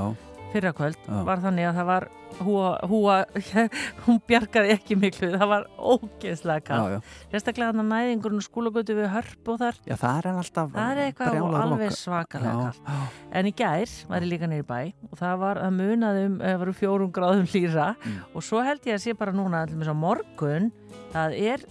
[0.55, 1.19] fyrra kvöld Já.
[1.29, 2.07] var þannig að það var
[2.41, 3.17] húa, húa
[4.07, 6.99] hún bjargaði ekki miklu það var ógeðslega já, kall já.
[7.35, 10.91] sérstaklega hann að næðingurinn og skólagötu við hörp og þar, Já, það er alltaf það
[10.97, 14.67] er eitthvað brjálað alveg svakalega Já, kall já, en í gær var ég líka neyri
[14.73, 14.81] bæ
[15.13, 18.19] og það var að munaði um, það varu fjórum gráðum hlýra Mm.
[18.35, 20.71] og svo held ég að sé bara núna allir á morgun,
[21.15, 21.63] það er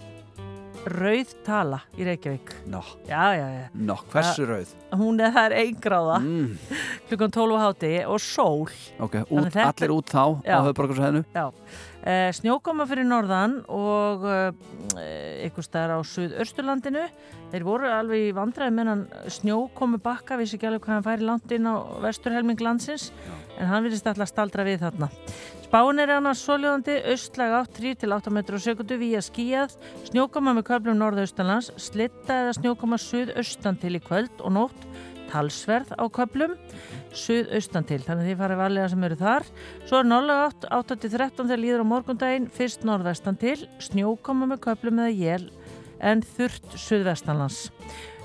[0.89, 2.51] rauð tala í Reykjavík.
[2.71, 4.71] Nó, já, já, já, nó, hversu rauð?
[4.99, 6.17] hún er það er ein gráða.
[6.19, 6.57] Mm,
[7.09, 8.67] klukkan 12 á háti og sól.
[8.99, 10.57] Ok, út, þetta- allir út þá Já.
[10.59, 11.45] á höfbrukarsæðinu Já,
[12.03, 17.07] eh, snjókoma fyrir norðan og eh, einhvers staðar á suðausturlandinu.
[17.53, 21.51] Þeir voru alveg í vandræði meðan snjókomu bakka, vissi ekki alveg hvað hann færi langt
[21.53, 23.11] inn á vesturhelming landsins,
[23.59, 25.09] en hann virðist alltaf staldra við þarna.
[25.73, 29.71] Spáin er annars soljóðandi, austlæg átt 3-8 metrar á sekundu vía skíjað,
[30.05, 34.85] snjókoma með köflum norðaustanlands, slitta eða snjókoma suðaustan til í kvöld og nótt,
[35.31, 36.53] talsverð á köflum,
[37.17, 39.49] suðaustan til, þannig að þið farið varlega sem eru þar.
[39.89, 45.01] Svo er norðlega átt 8-13 þegar líður á morgundaginn, fyrst norðvestan til, snjókoma með köflum
[45.01, 45.51] eða jél
[46.05, 47.71] en þurrt suðvestanlands.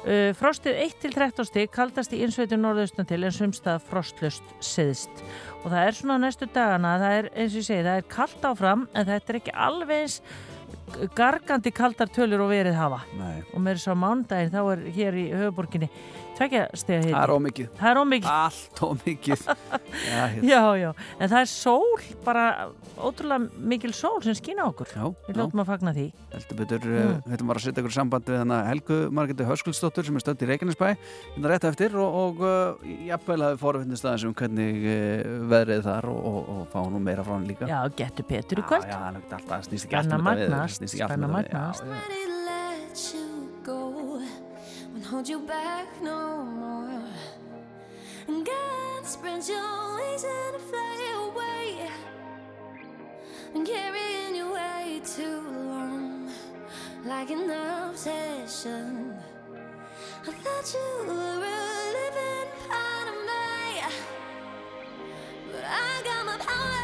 [0.04, 5.24] Uh, frostið 1-13 stig kaldast í innsveitur norðaustan til en sumstað frostlust siðst
[5.62, 8.46] og það er svona næstu dagana það er eins og ég segi, það er kallt
[8.50, 10.20] áfram en þetta er ekki alveg eins
[11.18, 13.02] gargandi kaldar tölur og verið hafa.
[13.18, 15.90] Nei, og með þess að mánudaginn þá er hér í höfuborginni
[16.38, 19.46] tvekja stega það er ómikið það er ómikið Allt ómikið
[20.08, 22.44] Já, Já, já, en það er sól, bara
[22.98, 24.90] ótrúlega mikil sól sem skýna okkur.
[24.94, 26.06] já, Við lótum að fagna því.
[26.34, 27.08] heldur betur Mm.
[27.08, 27.22] mm.
[27.32, 30.48] Þetta var að setja ykkur samband við hana Helgu Margeti Höskuldsdóttur sem er stödd í
[30.50, 30.88] Reykjanesbæ.
[31.34, 36.08] Hérna rétt eftir og, og uh, jafnvel hafi fóröfnist aðeins um hvernig uh, veðrið þar
[36.12, 37.68] og, og, og fá nú meira frá hann líka.
[37.70, 38.86] Já, getur Petur í kvöld.
[38.88, 38.98] Já,
[41.48, 42.27] já,
[45.18, 47.02] hold you back no more.
[48.28, 51.90] And God spread your wings and fly away.
[53.52, 56.30] And carrying you way too long
[57.04, 59.16] Like an obsession.
[60.24, 63.42] I thought you were a living part of me
[65.50, 66.77] But I got my power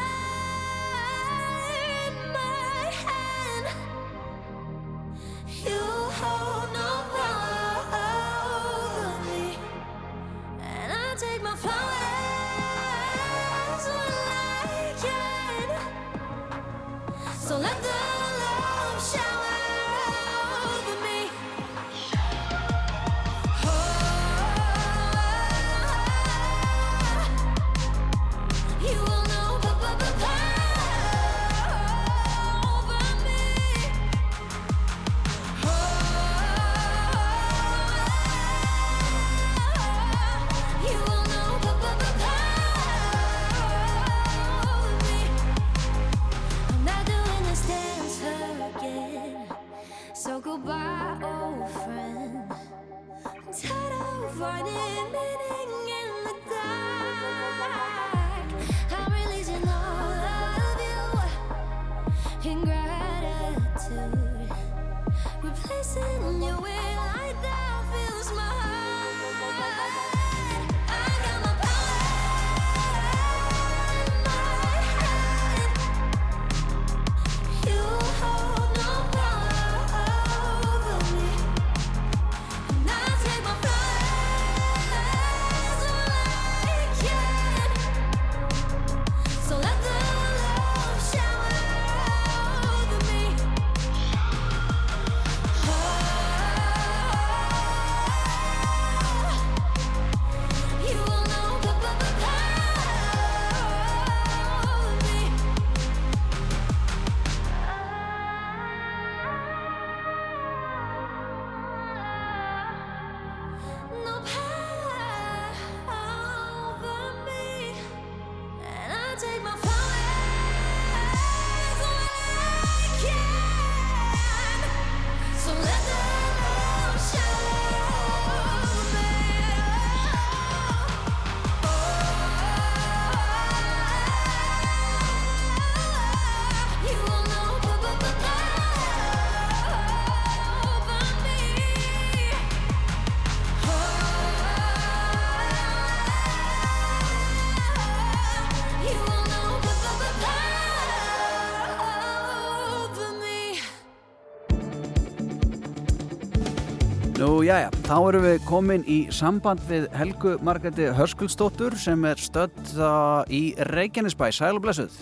[157.85, 163.53] þá erum við komin í samband við Helgu Margreti Hörskulsdóttur sem er stödd uh, í
[163.69, 164.95] Reykjanesbæ, sæl og blessuð.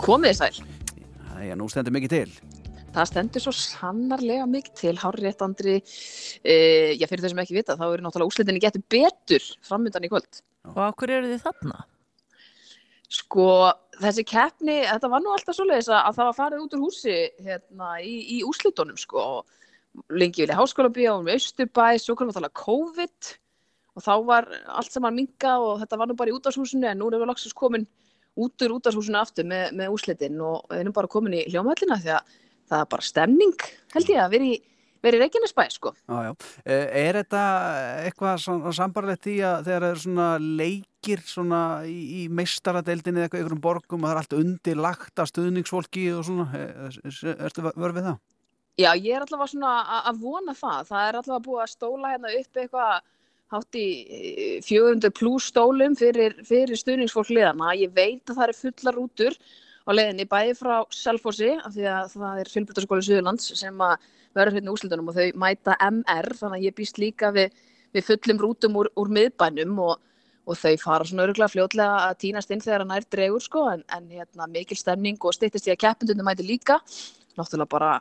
[0.00, 0.62] Komið sæl.
[1.36, 2.54] Jæja, nú stendur mikið til.
[2.94, 5.74] Það stendur svo sannarlega mikið til, hárréttandri,
[6.40, 6.54] e,
[6.96, 10.40] já fyrir þau sem ekki vita, þá eru náttúrulega úslitinni getur betur framöndan í kvöld.
[10.72, 11.82] Og á hverju eru þið þarna?
[13.12, 13.50] Sko,
[14.00, 17.18] þessi keppni, þetta var nú alltaf svoleiðis að, að það var farið út úr húsi
[17.44, 19.52] hérna, í, í úslitunum, sko, og
[20.10, 23.30] lengi vilja háskóla bíó, um Östurbæ, svo komum við að tala COVID
[23.96, 27.08] og þá var allt saman minga og þetta var nú bara í útashúsinu en nú
[27.08, 27.86] erum við loksins komin
[28.36, 32.10] út úr útashúsinu aftur með, með úslitin og við erum bara komin í hljómhællina því
[32.18, 32.34] að
[32.68, 33.54] það er bara stemning,
[33.94, 34.56] held ég, að vera í,
[35.06, 35.92] vera í Reykjanesbæ, sko.
[36.10, 36.32] Já, já.
[36.66, 37.42] Eh, Er þetta
[38.08, 43.44] eitthvað sambarlegt í að þegar það eru svona leikir svona í, í meistaradeildinni eða eitthvað
[43.46, 47.62] ykkur um borgum og það er allt undirlagt af stuðningsfólki og svona, Eh, er- ertu
[47.70, 48.18] vörð við það?
[48.76, 50.88] Já, ég er allavega svona að vona það.
[50.90, 52.96] Það er allavega búið að stóla hérna upp eitthvað
[53.54, 57.70] hátt í eh, 400 pluss stólum fyrir, fyrir stuðningsfólk liðana.
[57.80, 59.38] Ég veit að það eru fullar rútur
[59.86, 63.80] á leiðinni bæði frá Selfossi, af því að það er fjölbrytaskóli Suðurlands sem
[64.36, 67.54] verður hérna úslitunum og þau mæta MR, þannig að ég býst líka við,
[67.96, 70.02] við fullum rútum úr, úr miðbænum og,
[70.44, 73.86] og þau fara svona öruglega fljótlega að týnast inn þegar hann nær dregur sko, en,
[73.94, 76.82] en hérna, mikil stemning og styttist í að keppindunum mæti líka,
[77.38, 77.94] náttúrulega bara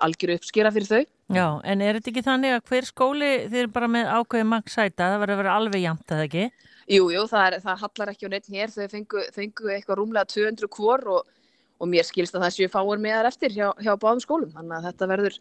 [0.00, 1.02] algjöru uppskýra fyrir þau.
[1.32, 5.08] Já, en er þetta ekki þannig að hver skóli er bara með ákveði maks sæta,
[5.12, 6.44] það verður að vera alveg jæmt að ekki?
[6.90, 10.28] Jú, jú, það, er, það hallar ekki á neitt hér, þau fengu, fengu eitthvað rúmlega
[10.28, 11.32] 200 hvor og,
[11.80, 14.88] og mér skilst að það séu fáur meðar eftir hjá, hjá báðum skólum, þannig að
[14.90, 15.38] þetta verður,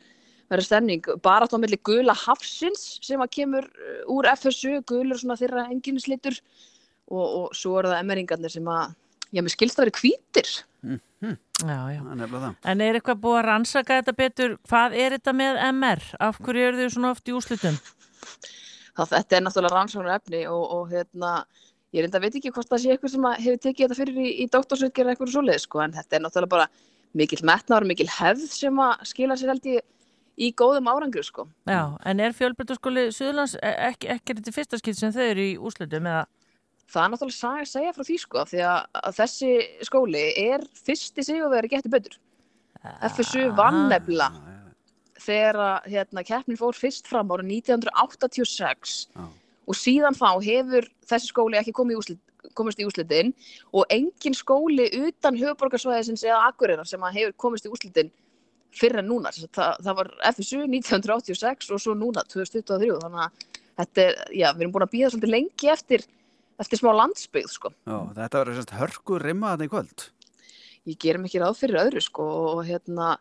[0.54, 1.12] verður stemning.
[1.26, 6.40] Bara á milli gula hafsins sem að kemur uh, úr FSU, gulur svona þeirra enginislitur
[7.12, 8.94] og, og svo eru það emmeringarnir sem að,
[9.32, 10.00] já, mér skilst að vera
[11.22, 11.40] hvítir.
[11.62, 12.02] Já, já.
[12.02, 12.56] Er.
[12.66, 14.56] En er eitthvað búið að rannsaka þetta betur?
[14.70, 16.06] Hvað er þetta með MR?
[16.20, 17.78] Af hverju eru þau svona oft í úslutum?
[18.98, 21.34] Það, þetta er náttúrulega rannsóknar efni og, og hérna,
[21.96, 24.48] ég reynda veit ekki hvort það sé eitthvað sem hefur tekið þetta fyrir í, í
[24.52, 26.68] doktorsveitger eða eitthvað svoleið, sko, en þetta er náttúrulega bara
[27.22, 29.88] mikill metnaður, mikill hefð sem að skila sér held ég
[30.42, 31.48] í góðum árangri, sko.
[31.70, 36.12] Já, en er fjölbrytaskóli Suðlands ekki, ekki þetta fyrsta skipt sem þau eru í úslutum
[36.12, 36.28] eða?
[36.92, 39.52] Það er náttúrulega saga að segja frá því, sko, því að, þessi
[39.88, 42.18] skóli er fyrsti sigurveri getur betur.
[43.12, 44.52] FSU vann nefnilega
[45.22, 49.28] þegar hérna, keppnin fór fyrst fram árið 1986 Já.
[49.70, 52.18] og síðan þá hefur þessi skóli ekki komið í
[52.58, 53.30] komist í úslitin
[53.78, 58.12] og engin skóli utan höfuborgarsvæðisins eða Akureyrar sem hefur komist í úslitin
[58.76, 59.32] fyrir en núna.
[59.32, 63.46] Það, það var FSU 1986 og svo núna 2023 þannig að
[63.82, 66.06] þetta já, við erum búin að býða svolítið lengi eftir,
[66.62, 67.72] eftir smá landsbyggð sko.
[67.90, 70.10] Já, þetta verður sérst hörku rimma þetta í kvöld.
[70.90, 73.16] Ég gerum ekki ráð fyrir öðru sko og hérna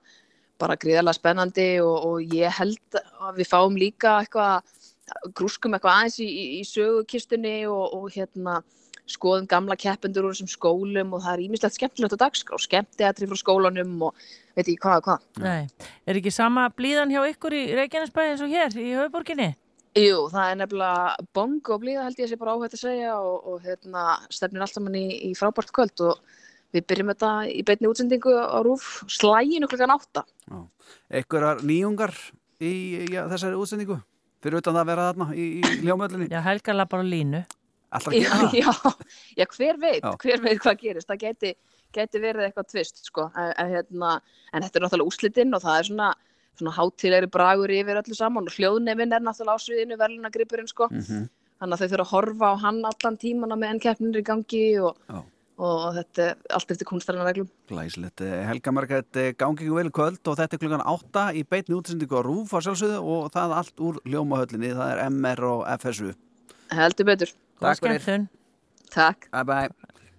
[0.60, 4.76] bara gríðarlega spennandi og, og ég held að við fáum líka eitthvað
[5.36, 8.60] grúskum eitthvað aðeins í, í, í sögukistunni og, og hérna
[9.10, 13.40] skoðum gamla keppendur úr þessum skólum og það er ímislegt skemmtilegt á dagskrá, skemmtiatri frá
[13.40, 15.24] skólanum og veit ekki hvað og hvað.
[15.42, 19.50] Nei, er ekki sama blíðan hjá ykkur í Reykjanesbæ eins og hér í höfuborginni?
[19.98, 23.48] Jú, það er nefnilega bong og blíða held ég sé bara áhætt að segja og,
[23.50, 26.20] og hérna stefnir allt saman í, í frábært kvöld og
[26.70, 30.22] við byrjum þetta í beinni útsendingu á rúf slæginu klukkan átta.
[31.10, 32.14] Einhverjar nýjungar
[32.62, 32.72] í
[33.10, 33.98] já, þessari útsendingu?
[34.40, 36.30] Fyrir utan það að vera þarna í, í ljómöllinni?
[36.30, 37.42] Já, Helga lappar á línu.
[37.90, 38.54] Alltaf að Já, gera það?
[38.62, 40.10] já, já, hver veit, Já.
[40.22, 41.50] hver veit hvað gerist, það geti,
[41.98, 44.12] geti verið eitthvað tvist, sko, en, en, hérna,
[44.54, 46.10] en þetta er náttúrulega úslitinn og það er svona,
[46.58, 51.28] svona hátilegri bragur yfir öllu saman og hljóðnefinn er náttúrulega á sviðinu verðlunagripurinn, sko, Mhm.
[51.60, 54.24] þannig að þau þurfa að horfa á hann allan tíman á meðan keppnin er í
[54.24, 55.22] gangi og, Já.
[55.58, 57.48] og þetta er allt eftir kunstarinnar reglum.
[57.68, 58.20] Glæsilegt.
[58.20, 61.44] Eh, Helga Margrét, eh, gangi ykkur vel í kvöld og þetta er klukkan 8 í
[61.44, 65.66] beitni útsendingu á RÚF á sjálfsögðu og það allt úr ljómahöllinni, það er MR og
[65.80, 66.14] FSU.
[66.70, 67.32] Heldur betur.
[67.60, 68.28] Takk.
[68.90, 69.30] Takk.
[69.30, 69.68] Bye bye.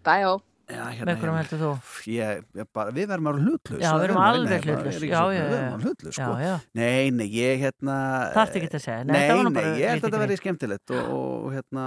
[0.03, 0.41] Bye, ó.
[0.71, 1.41] Já, hérna, Með hverjum hérna.
[1.41, 1.71] heldur þú?
[2.11, 3.81] Ég, ég bara, við verðum að vera hlutlaus.
[3.81, 5.21] Já, það við er nú- alveg já, Við já.
[5.21, 6.33] erum alveg hlutlaus, sko.
[6.79, 7.95] Nei, nei, ég hérna...
[8.35, 9.03] Þarftu ekki að segja.
[9.03, 11.85] Nei, Nei, nei, ég held að þetta verði skemmtilegt og, og hérna,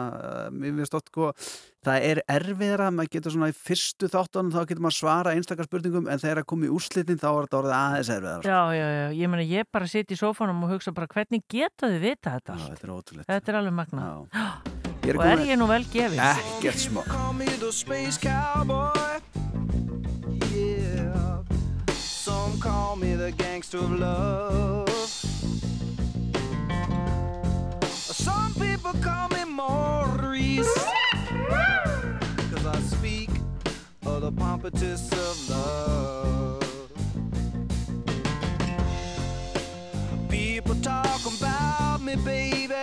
[0.53, 1.31] mér finnst oft sko,
[1.85, 6.09] það er erfiðra, maður getur svona í fyrstu þáttunum þá getur maður svara einstakar spurningum
[6.09, 8.49] en þegar að koma í úrslitin þá er þetta orðið aðeins erfiðar.
[8.49, 9.07] Já, já, já.
[9.21, 12.57] Ég meina, ég bara sitt í sófanum og hugsa bara hvernig geta þið vita þetta
[12.57, 12.73] Já, allt?
[12.79, 13.29] þetta er ótrúlegt.
[13.33, 14.09] Þetta er alveg magna.
[15.05, 15.11] Já.
[15.13, 16.19] Ég Og er ég nú vel gefin?
[16.19, 17.03] Ekkert smá.
[17.05, 19.21] Call me the space cowboy.
[20.51, 21.45] Yeah.
[21.93, 24.89] Some call me the gangster of love.
[28.25, 30.73] Some people call me Maurice.
[32.51, 33.31] Cause I speak
[34.07, 36.63] of the pompatus of love.
[40.31, 42.74] People talk about me, baby.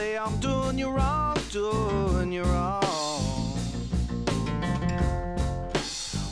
[0.00, 3.52] Say I'm doing you wrong, doing you wrong.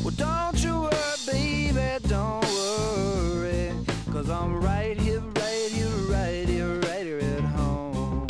[0.02, 3.74] Well, don't you worry, baby, don't worry.
[4.10, 8.26] Cause I'm right here, right here, right here, right here at home.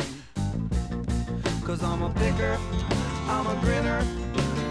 [1.64, 2.59] Cause I'm a picker,
[3.28, 4.03] I'm a grinner,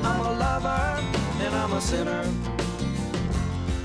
[0.03, 1.01] I'm a lover,
[1.43, 2.25] and I'm a sinner.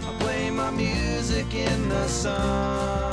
[0.09, 3.13] I play my music in the sun.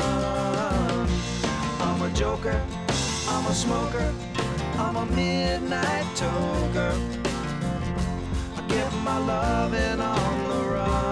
[1.82, 2.60] I'm a joker,
[3.40, 4.14] I'm a smoker,
[4.78, 6.94] I'm a midnight toker.
[8.58, 11.09] I get my loving on the run.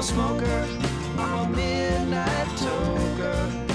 [0.00, 0.66] A smoker,
[1.18, 3.68] I'm a midnight toker.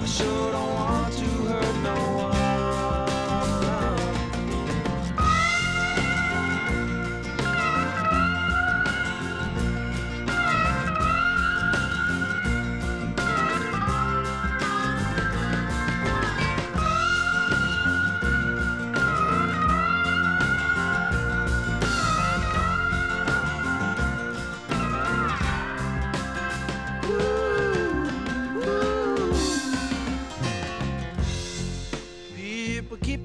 [0.00, 2.13] I sure don't want to hurt no one.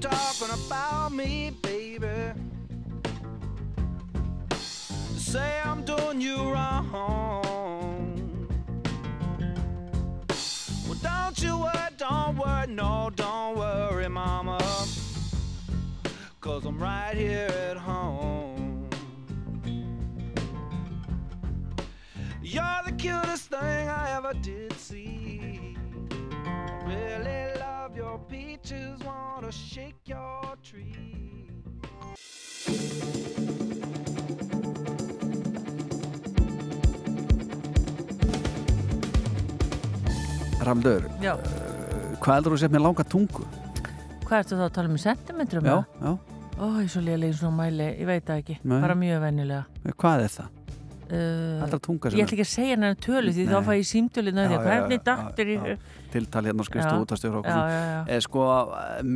[0.00, 2.32] Talking about me, baby.
[5.16, 6.88] Say I'm doing you wrong.
[10.88, 14.58] Well, don't you worry, don't worry, no, don't worry, mama.
[16.40, 18.88] Cause I'm right here at home.
[22.42, 25.76] You're the cutest thing I ever did see.
[26.86, 27.49] Really
[28.10, 31.46] your peaches, wanna shake your tree.
[40.60, 41.36] Ramlur, Já.
[42.20, 43.46] hvað heldur þú að segja með langa tungu?
[44.26, 45.64] Hvað ertu þá að tala um í sentimetrum?
[45.70, 46.12] Já, já.
[46.60, 48.58] Ó, ég er svo lélega í svona mæli, ég veit það ekki.
[48.64, 48.80] Nei.
[48.82, 49.62] Bara mjög venjulega.
[49.96, 50.59] Hvað er það?
[51.10, 53.64] Uh, Allra tunga ég ætla ekki að segja hennar tölu því þá Nei.
[53.66, 55.04] fæ ég að já, hvernig já,
[56.10, 56.66] Tiltal hérna
[57.50, 58.02] Já, já, já.
[58.06, 58.44] Eh, sko,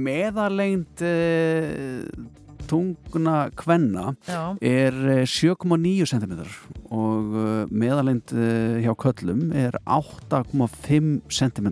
[0.09, 2.33] meðalengd eh,
[2.71, 4.41] tungna kvenna Já.
[4.63, 6.35] er eh, 7,9 cm
[6.95, 7.35] og
[7.75, 11.71] meðalend uh, hjá köllum er 8,5 cm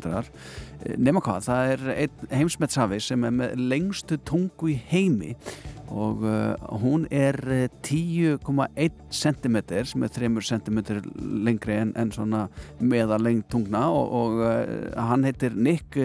[0.99, 5.37] nema hvað, það er einn heimsmetsafi sem er með lengstu tungu í heimi
[5.93, 10.79] og uh, hún er uh, 10,1 cm sem er 3 cm
[11.45, 12.47] lengri en, en svona
[12.81, 14.63] meðalengd tungna og, og uh,
[14.97, 15.99] hann heitir Nick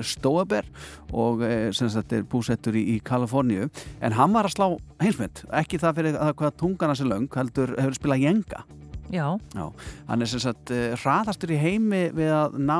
[0.00, 0.68] Stoeber
[1.12, 3.68] og uh, sem sagt er búsettur í, í Kaliforníu.
[4.00, 4.66] En hann var að slá
[5.02, 5.44] heimsmet.
[5.52, 8.64] Ekki það fyrir að hvað tungana sé löng heldur hefur spilað jenga
[9.12, 9.72] Já, Já,
[10.08, 12.78] hann er sem sagt uh, hraðastur í heimi við að ná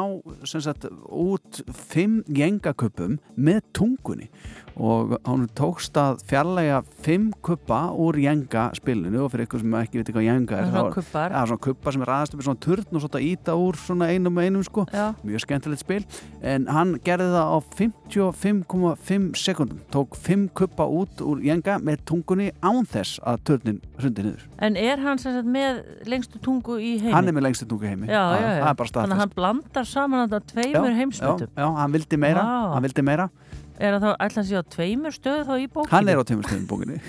[0.48, 4.30] sem sagt út fimm jengakuppum með tungunni
[4.76, 9.22] og hann tókst að fjarlæga fimm kuppa úr jenga spilinu.
[9.24, 11.32] Og fyrir ykkur sem ekki veit hvað jenga er kuppar.
[11.32, 14.10] Já, svona kuppa sem er aðast upp í svona turn og svona íta úr svona
[14.12, 14.84] einum og einum sko.
[15.24, 16.04] Mjög skemmtilegt spil.
[16.44, 22.50] En hann gerði það á 55,5 sekundum tók fimm kuppa út úr jenga með tungunni
[22.60, 24.44] án þess að turnin hrundi niður.
[24.60, 27.14] En er hann sem sagt með lengstu tungu í heimi?
[27.16, 28.06] hann er með lengstu tungu í heimi.
[28.12, 28.62] Já, Það- já, já.
[28.64, 31.48] það er Þannig að hann blandar saman þetta tveimur já, heimsmyndum.
[31.56, 32.42] já, hann vildi meira,
[32.74, 33.30] hann vildi meira.
[33.78, 35.92] Er það þá ætla að sé á tveimur stöðu þá í bókinu?
[35.92, 37.00] hann er á tveimur stöðum bókinni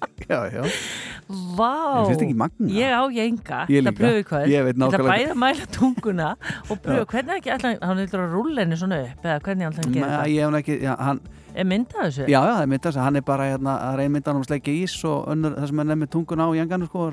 [0.30, 0.62] já, já,
[1.30, 1.70] Vá!
[2.10, 2.68] Ég magna.
[2.74, 4.38] Ég á jenga, Ég það líka.
[4.50, 6.28] Ég veit ætla nákvæmlega- bæði að mæla tunguna
[6.70, 9.84] og pröfu hvernig ekki ætla hann heldur að rúlla henni svona upp eða hvernig ætla
[9.84, 11.20] hann að gera Nei, ég hef hann ekki já, hann,
[11.54, 12.24] Er myndað þessu?
[12.30, 15.26] já, já, það er myndast hann er bara hérna, að reynmyndan um sleikja ís og
[15.32, 17.06] önnur, það sem er nefnir tunguna á janganu sko.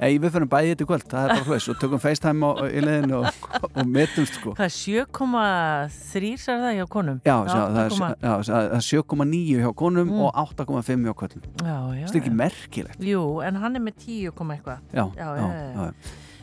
[0.00, 1.06] Ei, við fyrir bæði þetta í kvöld.
[1.12, 4.54] Það er bara hlust og tökum FaceTime á, í leiðinu og, og metumst sko.
[4.58, 7.20] Hvað, 7,3 er það hjá konum?
[7.26, 10.20] Já, já, það er, 8,- já, það er 7,9 hjá konum Mm.
[10.24, 13.00] og 8,5 hjá kvöldum Já, já, Það er ekki merkilegt.
[13.04, 14.78] Jú, en hann er með 10, komma eitthvað.
[14.94, 15.92] Já, já, já, já, já.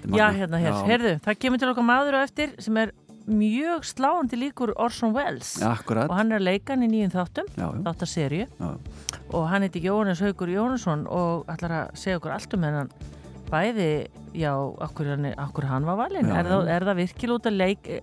[0.06, 2.92] Þetta hérna, hér, heyrðu, það kemur til okkar maður á eftir sem er
[3.28, 6.10] mjög sláandi líkur Orson Welles akkurat.
[6.10, 7.48] og hann er leikan í nýjum þáttum
[8.60, 8.78] Já.
[9.34, 12.92] og hann heiti Jóhannes Haugur Jóhannesson og ætlar að segja okkur allt um hennan
[13.50, 14.52] bæði, já,
[14.86, 15.26] okkur hann,
[15.70, 18.02] hann var valinn, Já, er, það- er það virkilega út að leik er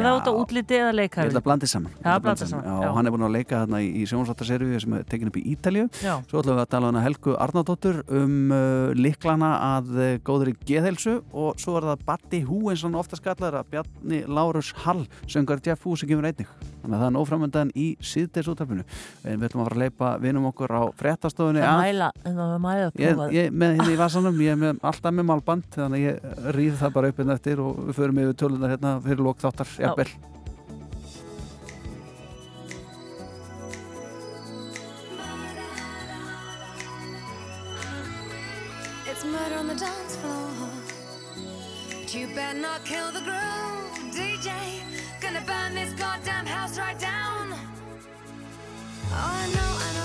[0.00, 0.16] það Já.
[0.20, 1.28] út að útliti eða Ég leikhæfi?
[1.30, 3.60] ætla að blanda saman, Ég að blanda saman, Já, og hann er búin að leika
[3.64, 5.86] þarna í, í sjónsvartaserju sem er tekin upp í Ítalju.
[6.00, 10.56] Svo ætlum við að tala um hana Helgu Arnardóttur um uh, liklana að uh, góðri
[10.68, 14.72] geðhelsu og svo er það Batti Hú eins og hann ofta skallar að Bjarni Lárus
[14.84, 16.48] Hall söngar Jeff Hú sem kemur einnig.
[16.80, 18.84] Þannig að það er nóframöndan í síðdeis útarpinu
[19.28, 22.86] en við ætlum að fara að leipa vinum okkur á frettastofunni Það mæla, það mæla
[22.88, 26.06] að Ég, ég með hérna í vasanum, ég er með, alltaf með málband þannig að
[26.06, 26.16] ég
[26.56, 29.68] rýð það bara upp hérna eftir og við förum yfir tölunar hérna fyrir lók þáttar
[29.78, 30.10] jafnvel.
[39.06, 40.50] It's murder on the dance floor.
[42.00, 44.50] But you better not kill the groove, DJ.
[45.20, 47.52] Gonna burn this goddamn house right down.
[49.12, 49.99] Oh, I know, I know,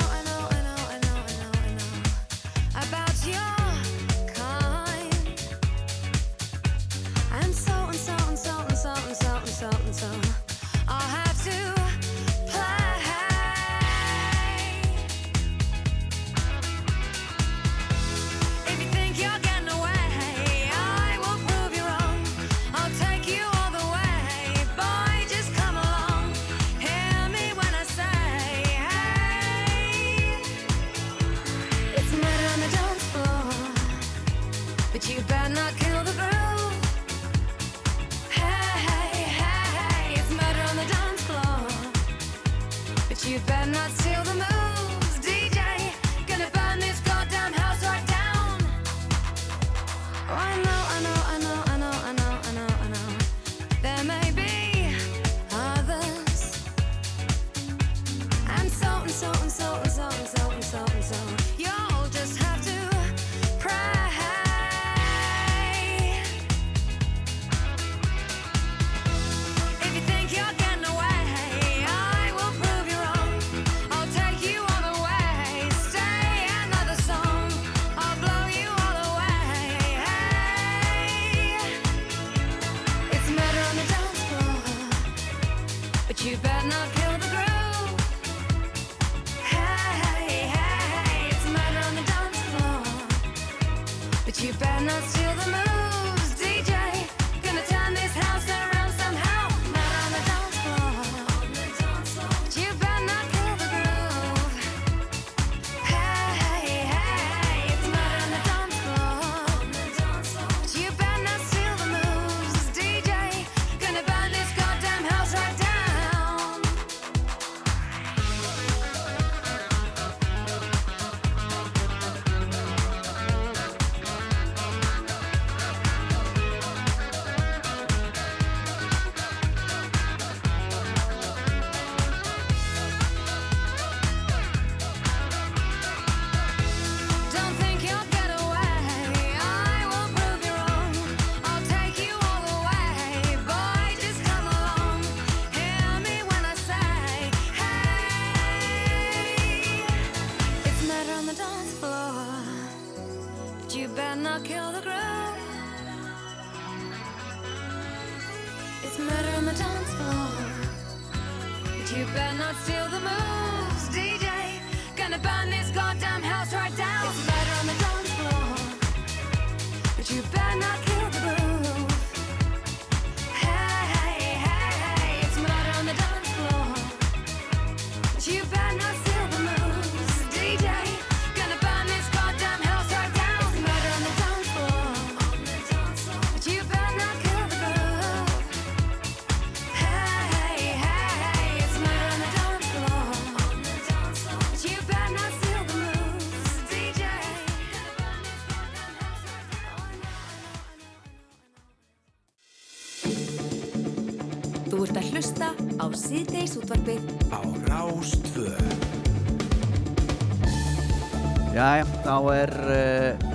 [212.15, 213.25] þá er uh,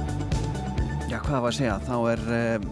[1.10, 2.68] já, hvað var að segja þá er uh,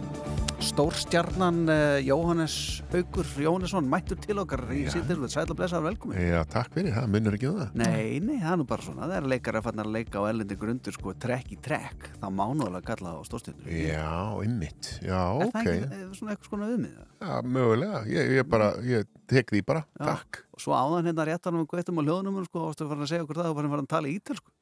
[0.59, 2.55] stórstjarnan uh, Jóhannes
[2.89, 4.95] Haugur Jóhannesson mættur til okkar í Já.
[4.95, 7.77] sýttirluð sæl og blessaður velkomin Já, takk fyrir, það munur ekki um það.
[7.83, 10.29] Nei, nei, það er nú bara svona það er leikar að fanna að leika á
[10.31, 14.09] ellendi grundur sko trekk í trekk, þá mánuðlega kalla það á stórstjarnur Já,
[14.49, 15.53] ymmit, já, Er ok.
[15.53, 16.99] það ekki eh, svona eitthvað svona viðmið?
[17.19, 20.07] Já, mögulega, ég, ég bara, ég tek því bara, Já.
[20.15, 20.41] takk.
[20.57, 23.11] Og svo áðan hérna réttanum og gvettum á hljóðnum sko, og varstu að fara að
[23.13, 24.55] segja okkur það og fara að tala ítölsku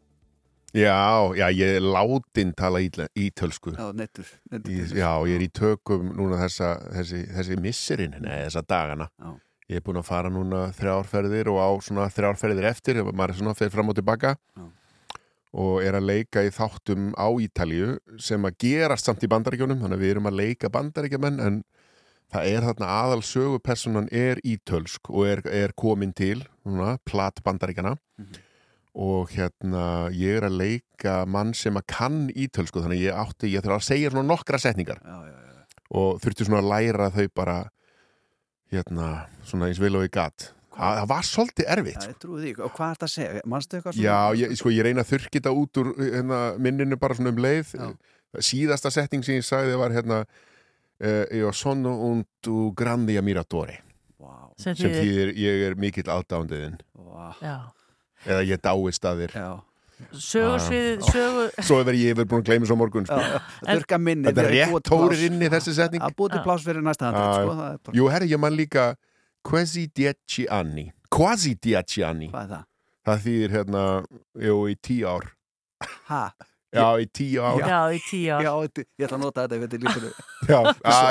[0.76, 3.72] Já, já, ég er látin tala ítölsku.
[3.78, 8.42] Já, nettur, nettur Ég, já, ég er í tökum núna þessa, þessi, þessi misserinn, nei,
[8.46, 9.08] þessa dagana.
[9.18, 9.32] Já.
[9.72, 13.40] Ég er búin að fara núna þrjárferðir og á svona þrjárferðir eftir, ef maður er
[13.42, 14.66] svona fyrir fram og tilbaka Já.
[15.60, 19.98] og er að leika í þáttum á Ítalju sem að gerast samt í bandaríkjónum, þannig
[20.00, 21.58] að við erum að leika bandaríkjamenn en
[22.32, 27.96] það er þarna aðal sögupersonan er ítölsk og er, er komin til, svona, plat bandaríkjana
[28.18, 28.44] Mhm.
[28.98, 33.52] Og hérna ég er að leika mann sem að kann ítölsku þannig að ég átti,
[33.54, 35.02] ég þurfa að segja svona nokkra setningar.
[35.06, 37.58] Já, já, já, og þurfti svona að læra þau bara
[38.74, 39.10] hérna,
[39.48, 40.50] svona eins vel og ég gat.
[40.78, 42.12] Það var svolítið erfitt sko.
[42.12, 42.52] ég trúi því.
[42.62, 43.46] Og hvað er þetta að segja?
[43.50, 47.18] Manstu eitthvað Já, ég, sko, ég reyna að þurrki þetta út úr hérna, minninu bara
[47.18, 47.74] svona um leið.
[47.74, 47.88] Já.
[48.44, 50.26] síðasta setting sem ég sagði var hérna
[51.00, 53.80] ég var sonno und grandi ammiratore.
[54.18, 57.34] Vá, sem sem þýðir ég er mikill aðdándiðin vá.
[57.42, 57.58] Já,
[58.28, 59.50] eða ég dáist að þér Já,
[60.14, 63.18] sögursvið, sögu, svo verð ég yfir búin að gleyma svo morgun sko.
[63.66, 66.04] Þurka minni þetta er rétt tórir inn í þessi setning.
[66.06, 68.92] Að búið til pláss fyrir næsta handrið Já, sko, er Jú, herri, ég man líka
[69.48, 72.68] quasi dieci anni quasi dieci anni Hvað er það?
[73.08, 73.82] það þýðir hérna,
[74.44, 75.28] jú, í tíu ár.
[76.12, 76.24] Ha?
[76.76, 77.62] já, í tíu ár.
[77.64, 78.42] Já, í tíu ár.
[78.44, 80.10] Já, þetta- ég ætla að nota þetta ef þetta er lífinu
[80.52, 80.60] já,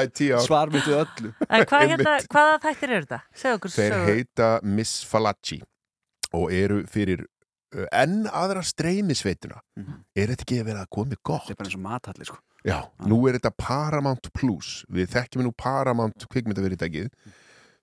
[0.04, 0.44] í tíu ár.
[0.44, 1.30] Svar mitt við öllu.
[1.48, 3.20] En hvað hérna, hvaða þættir eru þetta?
[3.34, 4.12] Segðu okkur þeir sögu.
[4.12, 5.62] heita Miss Falacci
[6.34, 7.24] og eru fyrir
[7.92, 9.94] enn aðra streymisveituna Mhm.
[10.16, 11.50] er þetta ekki að vera að komi Þetta gott?
[11.50, 12.38] Er bara eins og mathalli sko.
[12.64, 14.84] Já, nú er þetta Paramount Plus.
[14.90, 17.10] Við þekkjum nú Paramount kvikmyndafyrirtækið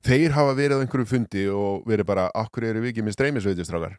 [0.03, 3.97] þeir hafa verið á einhverju fundi og verið bara, akkur eru við ekki með streymisveitustrákar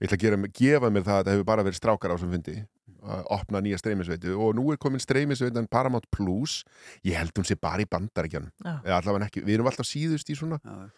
[0.00, 2.32] ég ætla að gera, gefa mér það að þetta hefur bara verið strákar á þessum
[2.32, 2.66] fundi
[3.02, 4.32] að opna nýja streymisveitu.
[4.36, 6.64] Og nú er komin streymisveitan Paramount Plus.
[7.04, 10.36] Ég held hún sé bara í bandaríkjan eða allavega ekki, við erum alltaf síðust í
[10.36, 10.58] svona.
[10.64, 10.90] Já,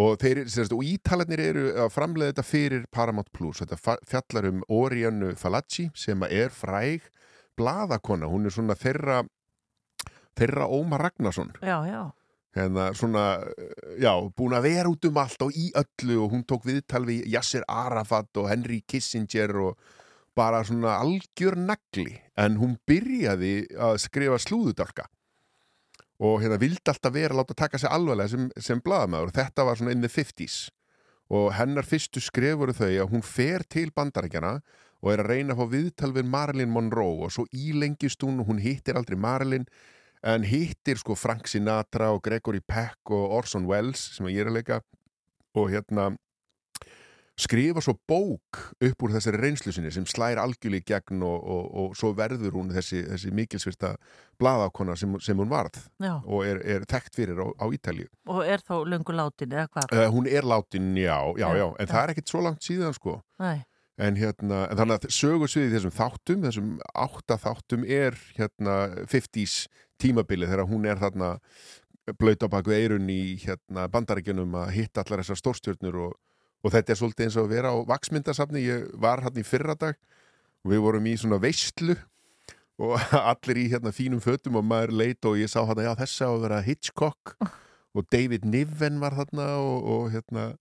[0.00, 3.60] og þeir, sérst, og ítalarnir eru að framleiða þetta fyrir Paramount Plus.
[3.60, 7.10] Þetta fjallar um Oriannu Falacci sem er fræg
[7.60, 9.22] blaðakona, hún er svona þeirra
[10.38, 11.52] þeirra Ómar Ragnarsson.
[11.60, 12.02] Já, já,
[12.56, 13.24] hérna svona,
[14.00, 17.26] já, búin að vera út um allt og í öllu og hún tók viðtal við
[17.32, 19.90] Yasser Arafat og Henry Kissinger og
[20.36, 22.08] bara svona algjör nagli
[22.40, 25.08] en hún byrjaði að skrifa slúðudálka
[26.22, 29.66] og hérna vildi alltaf vera að láta taka sig alvarlega sem, sem blaðamæður og þetta
[29.66, 30.68] var svona in the 50s
[31.32, 34.58] og hennar fyrstu skrif voru þau að hún fer til bandarækjana
[35.02, 38.52] og er að reyna að fá viðtal við Marilyn Monroe og svo ílengist hún og
[38.52, 39.66] hún hittir aldrei Marilyn
[40.22, 44.60] en hittir sko Frank Sinatra og Gregory Peck og Orson Welles sem ég er að
[44.60, 44.82] leika
[45.58, 46.12] og hérna
[47.40, 51.64] skrifa svo bók upp úr þessari reynslu sinni sem slær algjörlega í gegn og, og,
[51.80, 53.94] og svo verður hún þessi, þessi mikilsvirta
[54.40, 58.08] blaðákona sem, sem hún varð já og er, er þekkt fyrir á, á Ítalju.
[58.28, 59.92] Og er þá löngu látin eða hvað?
[59.96, 61.90] Uh, hún er látin, já, já, Já, en já.
[61.94, 63.20] það er ekkit svo langt síðan sko.
[63.42, 63.60] Nei,
[64.02, 68.76] En hérna, en þannig að sögursviði þessum þáttum, þessum átta þáttum er hérna
[69.06, 69.66] 50s
[70.00, 71.28] tímabili þegar hún er þarna
[72.18, 76.16] blöyt á baku eirun í hérna bandaríkjunum að hitta allar þessar stórstjörnur og,
[76.62, 79.98] og þetta er svolítið eins og að vera á vaksmyndasafni, ég var hann í fyrradag
[80.62, 81.96] og við vorum í svona veistlu
[82.82, 82.96] og
[83.32, 86.30] allir í hérna fínum fötum og maður leit og ég sá hann að já þessa
[86.30, 87.36] á að vera Hitchcock
[87.96, 90.52] og David Niven var þarna og, og hérna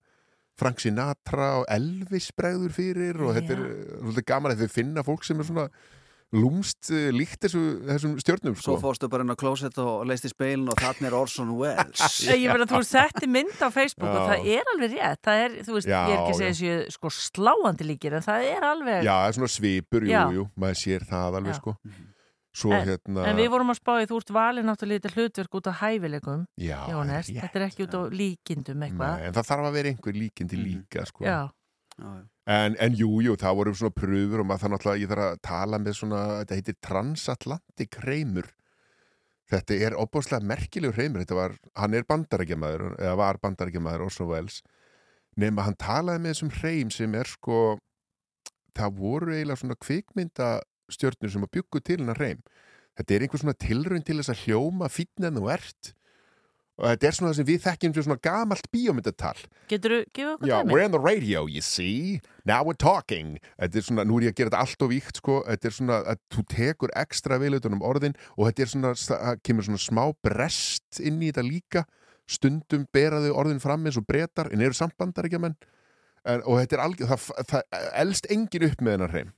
[0.60, 3.64] Frank Sinatra og Elvis bregður fyrir og þetta er
[4.02, 5.68] svolítið gaman að þau finna fólk sem er svona
[6.32, 8.80] lúmst uh, líkt þessu, þessum stjörnum Svo sko.
[8.86, 12.46] fórstu bara inn á klósett og leist í speilin og þarna er Orson Welles Ég
[12.48, 14.28] verður að þú setti mynd á Facebook og Já.
[14.32, 16.96] það er alveg rétt, það er, þú veist, Já, ég er ekki að segja þessu
[16.96, 20.24] sko sláandi líkir en það er alveg Já, það er svona svipur, jú, Já.
[20.40, 21.76] jú, maður sér það alveg sko
[22.52, 25.68] Svo En- hérna En við vorum að spá í þú ert valið náttúrulega hlutverk út
[25.72, 27.38] á hæfileikum Já, Jónes, rétt.
[27.46, 30.58] þetta er ekki út á líkindum eitthvað Nei, en það þarf að vera einhver líkindi
[30.60, 30.66] Mhm.
[30.68, 31.24] líka sko.
[31.24, 31.38] Já,
[31.96, 32.10] já.
[32.50, 35.44] En, en jú, jú, það voru svona pröfur og maður það náttúrulega, ég þarf að
[35.46, 38.50] tala með svona, þetta heitir transatlantic reymur
[39.52, 44.62] þetta er opbáslega merkilegur reymur, þetta var, hann er bandarækjamaður, eða var bandarækjamaður Orson Welles,
[45.40, 47.62] nema hann talaði með þessum reym sem er sko
[48.78, 50.52] það voru eiginlega svona kvikmynda
[50.92, 52.44] stjörnur sem að byggu til hennar reym
[53.00, 55.92] þetta er einhver svona tilraun til þess að hljóma fínn en þú ert
[56.82, 59.38] og þetta er svona það sem við þekkjum sem svona gamalt bíómyndatal.
[59.70, 60.74] Getur þú gefið okkur Já, dæmi?
[60.74, 62.20] we're on the radio, you see.
[62.44, 63.36] Now we're talking.
[63.62, 65.40] Þetta er svona, nú er ég að gera þetta allt of víkt sko.
[65.46, 69.70] Þetta er svona að þú tekur ekstra viðlutunum orðin og þetta er svona það kemur
[69.70, 71.86] svona smá brest inn í þetta líka.
[72.32, 75.58] Stundum beraðu orðin fram eins og bretar en eru sambandar ekki að menn
[76.26, 79.32] en, og þetta er algjör, það, það elst engin upp með hennar hreim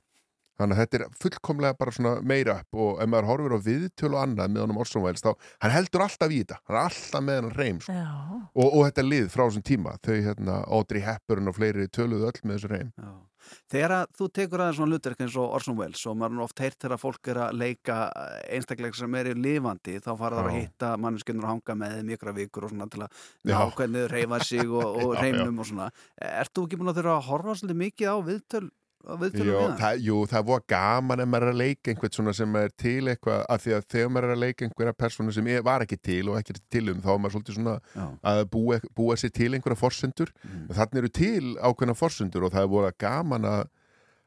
[0.60, 4.18] þannig að þetta er fullkomlega bara svona meira upp og ef maður horfir á viðtölu
[4.18, 5.34] og annað með honum Orson Welles þá,
[5.66, 7.98] hann heldur alltaf í þetta hann er alltaf með hennar hreim sko.
[7.98, 8.16] Já,
[8.54, 12.44] og, og þetta lið frá þessum tíma þau hérna, Audrey Hepburn og fleiri töluðu öll
[12.44, 13.14] með þessu reym Já.
[13.72, 16.62] Þegar að þú tekur aðeins svona hlutverk eins og Orson Welles og maður er oft
[16.64, 17.98] heyrt þegar fólk er að leika
[18.56, 22.32] einstakleik sem er í lifandi þá fara það að hitta manneskjörnur að hanga með ykkur
[22.38, 23.58] vikur og svona til að Já.
[23.58, 25.90] ná hvernig þau reyfa sig og, og reymnum og svona
[26.24, 28.66] Ert þú ekki búin að þurfa að horfa svolítið mikið á viðtöl,
[29.68, 29.78] hann?
[29.82, 33.02] það, jú, það voða gaman ef maður er að leika einhvern svona sem er til
[33.12, 36.24] eitthvað af því að þegar maður er að leika einhverja persónu sem var ekki til
[36.32, 38.06] og ekki til um þá er maður svolítið svona Já.
[38.34, 40.68] að búa, búa sér til einhverja forsendur Mm.
[40.76, 43.64] þannig eru til ákveðna forsendur og það er voða gaman að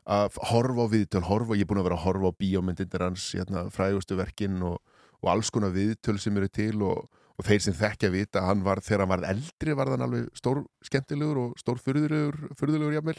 [0.07, 3.25] að horfa á viðtöl, horfa, ég er búin að vera að horfa á bíómyndir hans,
[3.35, 4.77] hérna, frægustu verkin og,
[5.19, 8.63] og alls konar viðtöl sem eru til og, og þeir sem þekkja vita að hann
[8.63, 13.19] var, þegar hann var eldri var hann alveg stór skemmtilegur og stór furðulegur jafnvel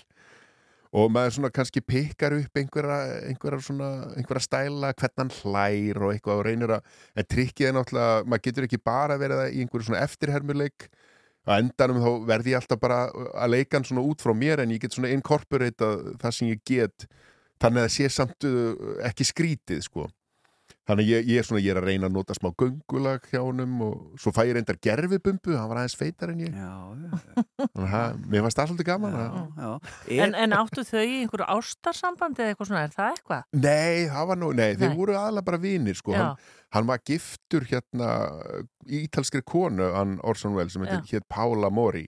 [0.98, 2.98] og maður svona kannski pikkar upp einhverja,
[3.30, 7.78] einhverja svona einhverja stæla, hvernig hann hlær og eitthvað og reynir að, en trikkið er
[7.78, 10.88] náttúrulega maður getur ekki bara verið í einhverju svona eftirhermuleik
[11.48, 14.74] að endanum þá verði ég alltaf bara að leika hann svona út frá mér en
[14.74, 15.92] ég get svona incorporate
[16.22, 17.08] það sem ég get
[17.62, 20.08] þannig að það sé samt uh, ekki skrítið sko
[20.88, 23.74] þannig ég, ég, er svona, ég er að reyna að nota smá göngulag hjá honum
[23.86, 26.54] og svo fæ ég reyndar gerfibumbu, hann var aðeins feitar en ég.
[26.56, 26.74] Já,
[27.04, 29.72] já, þannig að mér það svolítið gaman að já, já.
[30.18, 33.48] en, Er, en áttu þau í einhverju ástarsambandi eða eitthvað svona, er það eitthvað?
[33.64, 35.00] Nei, það var nú, nei, þeir Nei.
[35.02, 38.12] voru aðalega bara vinir sko, hann, hann var giftur hérna
[38.88, 42.08] í ítalskri konu, hann Orson Welles sem heitir Paula Mori.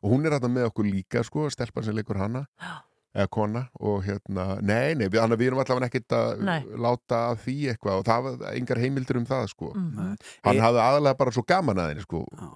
[0.00, 2.46] Og hún er hérna með okkur líka sko, stelpan sem leikur hana.
[2.62, 2.78] Já.
[3.14, 6.60] Eða kona og hérna, nei, nei, við, við erum allavega ekkert að Nei.
[6.78, 9.96] láta að því eitthvað og það var engar heimildir um það sko Mm.
[10.44, 12.50] hann Er- hafði aðalega bara svo gaman að henni sko já.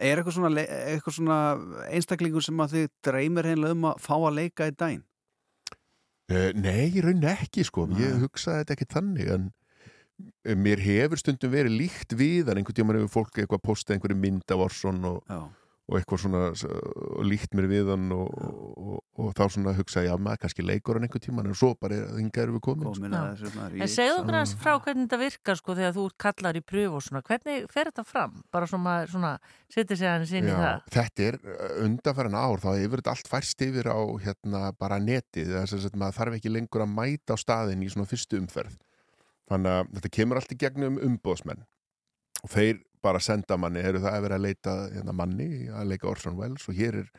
[0.00, 1.38] er eitthvað svona, eitthvað svona
[1.94, 5.04] einstaklingur sem að þið dreymir heimlega um að fá að leika í daginn?
[6.30, 8.00] Uh, nei, í rauninni ekki sko Nei.
[8.04, 9.48] ég hugsaði þetta ekki þannig en
[10.46, 14.18] eh, mér hefur stundum verið líkt við en einhvern tímann hefur fólk eitthvað postað einhverju
[14.20, 15.40] mynd af Orson og, Já,
[15.90, 20.14] og eitthvað svona og líkt mér við hann og, og, og þá svona hugsaði já
[20.22, 23.10] maður kannski leikur hann einhvern tímann en svo bara hinga erum við komin sko.
[23.10, 26.62] að En segðu okkur aðeins frá hvernig þetta virkar sko þegar þú ert kallar í
[26.62, 28.36] pröfu og svona, hvernig fer þetta fram?
[28.54, 29.32] Bara svona, svona,
[29.72, 30.86] setja sig aðeins inn í Já, það.
[30.94, 31.40] þetta er
[31.88, 36.20] undanfæran ár þá hefur þetta allt færst yfir á hérna bara netið þess að maður
[36.20, 38.78] þarf ekki lengur að mæta á staðin í svona fyrstu umferð
[39.50, 41.66] þannig að þetta kemur allt í gegnum umbóðsmenn
[42.44, 46.08] og þeir bara senda manni, eru það að vera að leita hérna, manni að leika
[46.10, 47.12] Orson Welles og hér er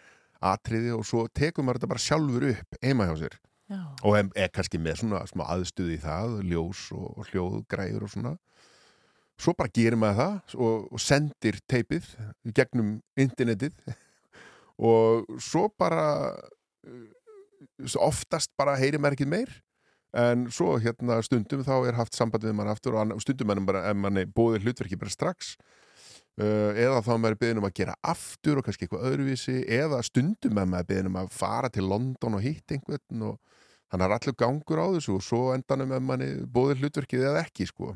[0.52, 3.40] atriði og svo tekur maður þetta bara sjálfur upp heima hjá sér.
[3.72, 3.86] Já.
[4.04, 8.12] og er, er kannski með svona smá aðstuði í það, ljós og, og hljóðgræður og
[8.12, 8.34] svona.
[9.40, 12.10] Svo bara gerir maður það og, og sendir teipið
[12.58, 13.78] gegnum internetið.
[14.82, 16.34] Og svo bara
[16.90, 19.52] uh, oftast bara heyri maður ekki meir
[20.18, 23.86] en svo hérna stundum þá er haft samband við mann aftur og stundum mannum bara
[23.90, 25.56] ef mann er bóðið hlutverki bara strax
[26.42, 30.02] uh, eða þá er maður beðin um að gera aftur og kannski eitthvað öðruvísi eða
[30.04, 33.40] stundum er maður beðin um að fara til London og hitt einhvern og
[33.92, 37.46] þannig að allur gangur á þessu og svo endanum ef mann er bóðið hlutverkið eða
[37.46, 37.96] ekki sko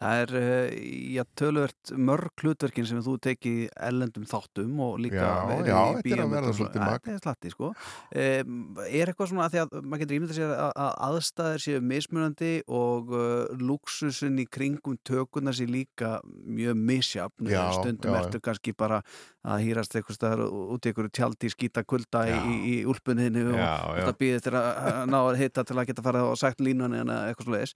[0.00, 0.76] Það er uh,
[1.12, 3.58] já, töluvert mörg hlutverkin sem þú tekið
[3.90, 6.54] ellendum þáttum og líka Já, já, í bíómyndum.
[6.56, 7.72] Þetta er slatti, sko.
[8.16, 8.54] Um,
[8.86, 12.52] er eitthvað svona að því að maður getur ímyndað sér að, að aðstæðir séu mismunandi
[12.80, 13.26] og uh,
[13.60, 16.14] luxusin í kringum tökuna sér líka
[16.48, 17.52] mjög misjafn.
[17.76, 19.02] Stundum ertu kannski bara
[19.40, 22.40] að hýrast eitthvað staðar út í einhverju tjaldi skýta kulda í, Já.
[22.44, 26.26] í, í úlpunniðinu og þetta býðið til að ná að hitta til að geta farið
[26.28, 27.72] og sagt línunni en eitthvað svo leiðis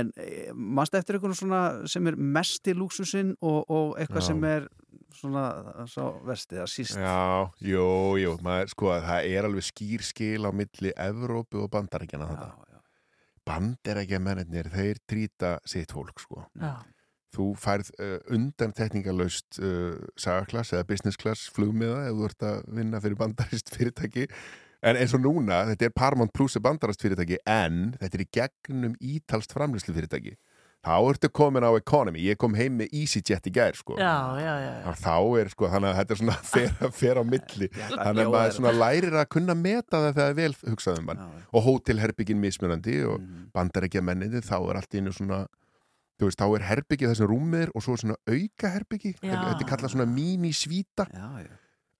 [0.00, 0.10] en
[0.54, 1.62] mannst eftir eitthvað svona
[1.94, 4.28] sem er mest í lúksusinn og, og eitthvað Já.
[4.32, 4.66] sem er
[5.14, 5.44] svona
[5.90, 7.86] svo vestið að síst Já, jú,
[8.18, 12.48] jú, maður, sko, það er alveg skýr skil á milli Evrópu og bandaríkjana þetta.
[12.74, 12.80] já,
[13.44, 16.46] Bandaríkja mennir, þeir trýta sitt fólk, sko.
[16.58, 16.74] Já.
[17.34, 22.60] Þú færð uh, undan tekningalöst uh, sagaklass eða business class flugmiða ef þú ert að
[22.78, 24.28] vinna fyrir bandarist fyrirtæki.
[24.84, 28.98] En eins og núna, þetta er Paramount Plus bandarast fyrirtæki, en þetta er í gegnum
[29.00, 30.34] ítalst framlýslu fyrirtæki.
[30.84, 32.20] Þá ertu komin á economy.
[32.20, 33.94] Ég kom heim með EasyJet í gær, sko.
[33.96, 37.68] Já, já, já, Þá er sko, þannig að þetta er svona fer, fer á milli.
[37.72, 41.08] Þannig að maður svona lærir að kunna meta það þegar það er vel hugsað um
[41.08, 41.22] mann.
[41.48, 43.24] Og hótelherbyggin mismunandi og
[43.56, 45.40] bandar ekki að menninni, þá er allt í einu svona,
[46.20, 49.14] þú veist, þá er herbyggi þessum rúmir og svo er svona auka herbyggi.
[49.20, 51.08] Þetta er kallað svona mínisvíta.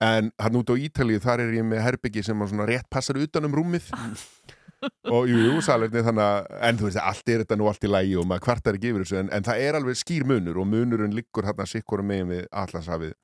[0.03, 3.19] En hann út á Ítalíu, þar er ég með herbyggi sem að svona rétt passar
[3.19, 3.89] utan um rúmið.
[5.15, 7.91] og jú, jú, salerni þannig að, en þú veist, allt er þetta nú allt í
[7.91, 10.67] lægi og maður kvartar ekki yfir þessu, en, en það er alveg skýr munur og
[10.69, 13.15] munurinn liggur hann að sikkurum megin við allansafið.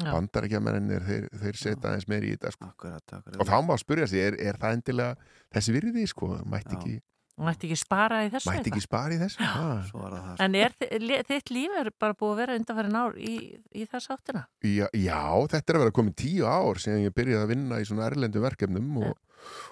[0.00, 2.70] Bandar ekki að mennir, þeir, þeir setja aðeins meir í þetta, sko.
[2.70, 3.40] Akkurat, akkurat.
[3.42, 6.78] Og þá má spyrja sig, er, er það endilega þessi virði, sko, mætti Já.
[6.78, 6.94] ekki,
[7.40, 9.40] Mætti ekki spara í þessu mætti ekki spara í þessu?
[9.40, 10.34] Ah.
[10.44, 13.36] En er þitt líf er bara búið að vera undanfærin ár í,
[13.72, 14.42] í þess áttina?
[14.60, 15.22] Já, já,
[15.54, 18.42] þetta er að vera komin tíu ár síðan ég byrjaði að vinna í svona erlendu
[18.44, 19.14] verkefnum og,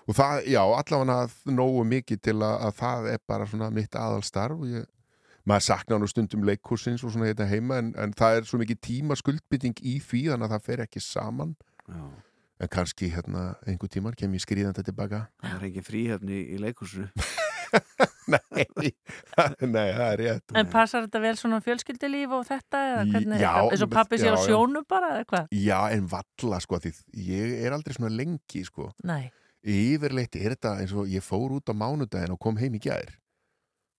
[0.08, 1.18] og það, já, allavega
[1.58, 4.86] nógu mikið til að, að það er bara svona mitt aðalstarf og ég,
[5.48, 8.80] maður sakna nú stundum leikkursins og svona hérna heima en, en það er svo mikið
[8.88, 11.52] tíma skuldbytting í því þannig að það fer ekki saman
[11.88, 12.00] Já.
[12.64, 17.12] en kannski hérna einhver tíman kem ég skriðandi tilbaka Það er ekki fríhefni í leikursinu.
[18.28, 18.90] Nei,
[19.74, 20.52] nei, það er rétt.
[20.60, 22.82] En passar þetta vel svona fjölskyldilíf og þetta?
[23.06, 25.54] Eins og pappi sér á sjónu bara eða hvað?
[25.56, 26.92] Já, en valla sko því
[27.24, 28.90] ég er aldrei svona lengi sko.
[29.08, 29.30] Nei,
[29.64, 33.16] yfirleitt er þetta eins og ég fór út á mánudaginn og kom heim í gær.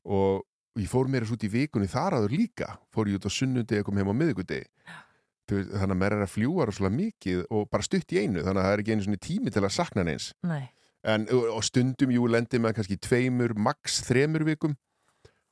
[0.06, 0.46] Og
[0.78, 2.76] ég fór mér út í vikunni þar áður líka.
[2.94, 4.16] Fór ég út á sunnudegi og kom heim á
[5.56, 8.62] veist, þannig að mér er að fljúa rosalega mikið og bara stutt í einu þannig
[8.62, 10.32] að það er ekki einu tími til að sakna neins.
[10.48, 10.70] Nei,
[11.04, 14.78] en, og stundum jú lendi með kannski tveimur, max þremur vikum.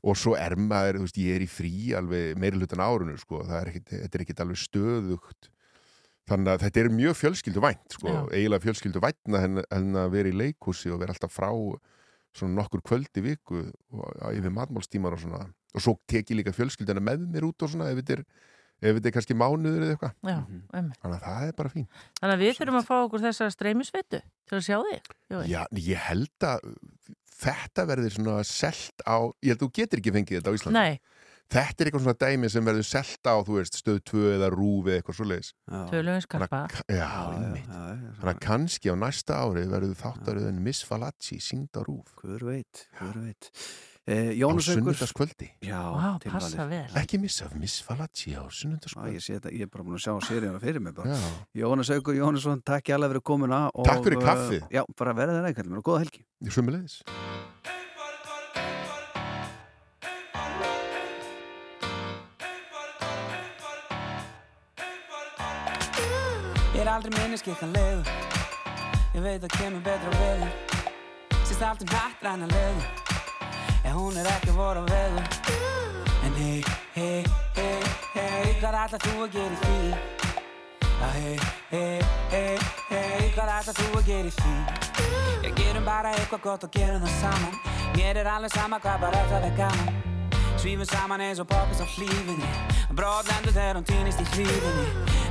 [0.07, 3.41] Og svo er maður, þú veist, ég er í frí alveg meiri hlutan árunu, sko.
[3.47, 5.49] Það er ekkit, þetta er ekkit alveg stöðugt.
[6.27, 8.17] Þannig að þetta er mjög fjölskyldu vænt sko, Já.
[8.35, 11.47] eiginlega fjölskyldu væntna en, en að vera í leikhúsi og vera alltaf frá
[12.35, 13.61] svona nokkur kvöld í viku
[13.95, 15.45] og yfir matmálstímar og svona.
[15.71, 18.25] Og svo tek ég líka fjölskylduna með mér út og svona ef þetta er,
[18.81, 20.61] ef þetta er kannski mánuður eða eitthvað, Mhm.
[20.73, 20.99] einmitt.
[21.01, 21.87] þannig að það er bara fín
[22.21, 25.11] Þannig að við þurfum að fá okkur þessa streymisvitu til að sjá þig.
[25.31, 25.43] Jói.
[25.47, 26.59] Já, ég held að
[27.37, 30.73] þetta verður svona selt á, ég held að þú getur ekki fengið þetta á Íslandi.
[30.73, 30.99] Nei,
[31.47, 34.89] Þetta er eitthvað svona dæmi sem verður selt á, þú veist, stöð 2 eða rúfi
[34.91, 35.53] eða eitthvað svo leiðis.
[35.87, 36.59] tölum við skarpa.
[36.91, 37.69] Já, einmitt.
[38.19, 42.03] Þannig að kannski á næsta ári verður þáttaröðin Miss Falacci sínd á rúf.
[42.19, 43.47] Hver veit, hver veit.
[44.07, 44.95] Eh, Á Jónas Haukur.
[44.95, 45.47] sunnundaskvöldi.
[45.61, 46.31] Já, Vá, tilvalið.
[46.31, 46.87] passa vel.
[46.95, 49.15] Ekki missa Miss Falacci á sunnundaskvöldi.
[49.17, 50.93] ég, sé þetta, ég er bara búin að sjá seríuna fyrir mig
[51.53, 54.63] Jónas Haukur Jónasson, takk ég alveg fyrir komuna og, Takk fyrir kaffið.
[54.63, 57.03] uh, Já, bara verða þeirra eitthvað og góða helgi ég sömulegis.
[66.75, 68.09] Ég er aldrei minni skikkan leiður
[69.15, 70.51] Ég veit að kemur betra veður
[71.47, 73.06] Sýst allt um hattræna leiður En
[73.97, 75.25] hún er ekki voru á veður
[76.25, 76.63] En hei,
[76.95, 77.23] hei,
[77.57, 77.81] hei,
[78.13, 79.77] hei Hvað ætlar þú að gera í því?
[80.87, 81.37] Já, hei,
[81.71, 82.01] hei,
[82.33, 82.57] hei,
[82.89, 84.57] hei Hvað ætlar þú að gera í því?
[85.47, 87.63] Ég gerum bara eitthvað gott og gerum það saman
[87.97, 90.06] Mér er alveg sama hvað bara það er gaman
[90.57, 92.49] Svífum saman eins og poppis á hlífinni.
[92.97, 94.85] Bróðlendur þegar hún týnist í hlífinni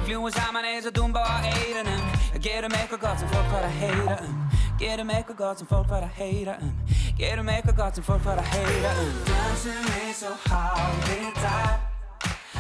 [0.07, 2.05] Fljúum saman eins og dumba á eirunum
[2.45, 4.37] Gerum eitthvað gott sem fólk var að heyra um.
[4.79, 6.73] Gerum eitthvað gott sem fólk var að heyra um.
[7.19, 9.17] Gerum eitthvað gott sem fólk var að heyra um.
[9.27, 11.87] Dansum eins og hálfið dag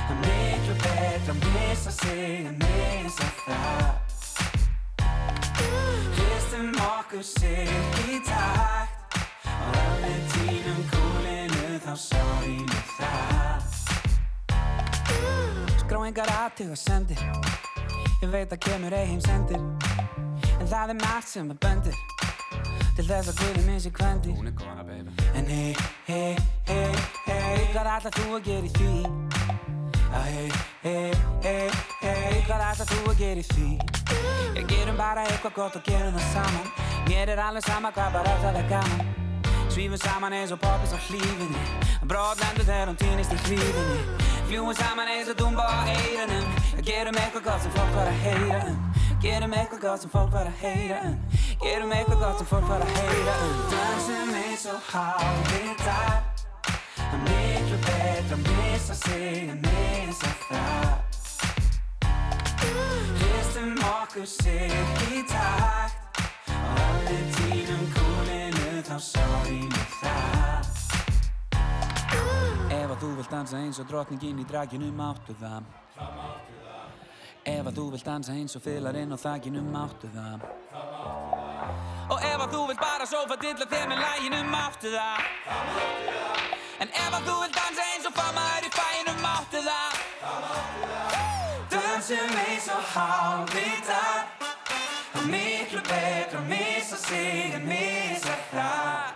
[0.06, 4.18] Það miklu betra að missa sig en missa það.
[6.18, 7.72] Hristum okkur sig
[8.06, 9.22] í takt.
[9.54, 10.86] Og ef við týnum
[11.86, 13.62] þá sjáum við það.
[15.84, 17.20] Skráingar aðtuga sendir.
[18.22, 19.60] Ég veit að kemur ei heim sendir.
[20.56, 21.98] En það er margt sem er böndir.
[22.96, 24.34] Til þess að guði minn sé kvendir.
[24.34, 25.10] Hún er kona baby.
[25.36, 25.76] En hei,
[26.08, 26.32] hei,
[26.70, 26.94] hei,
[27.26, 28.92] hei Hvað ætlar þú að gera í því?
[30.06, 30.48] Já, hei,
[30.86, 31.12] hei,
[31.44, 31.68] hei,
[32.00, 33.68] hei Hvað ætlar þú að gera í því?
[34.56, 36.66] Ég gerum bara eitthvað gott og gerum það saman.
[37.10, 39.25] Mér er alveg sama hvað bara það er gaman
[39.76, 41.62] Svífum saman eins og poppis á hlífinni.
[42.08, 43.96] Brotlendur þegar hún týnist í hlífinni.
[44.48, 46.46] Fljúum saman eins og dumba á eirunum
[46.86, 48.78] Gerum eitthvað gott sem fólk var að heyra um.
[49.20, 51.18] Gerum eitthvað gott sem fólk var að heyra um.
[51.60, 53.58] Gerum eitthvað gott sem fólk var að heyra um.
[53.74, 56.24] Dansum eins og hálfvitar
[56.96, 60.96] Það er miklu betra að missa sig en missa það.
[63.20, 64.72] Hristum okkur sig
[65.12, 66.24] í takt.
[66.48, 68.35] Og allir tínum kúlinu
[68.96, 70.68] þá sorry með það.
[72.72, 75.66] Ef að þú vilt dansa eins og drottningin í draginu máttu það.
[77.46, 80.46] Ef að þú vilt dansa eins og fylarinn á þakinu máttu það.
[82.06, 85.20] Og ef að þú vilt bara sófa dilla þér með læginu máttu það.
[86.80, 89.92] En ef að þú vilt dansa eins og famaður í fæinu máttu það.
[91.76, 94.45] Dansum eins og hálfvitar Það
[95.16, 99.15] er miklu betra að missa sig en missa það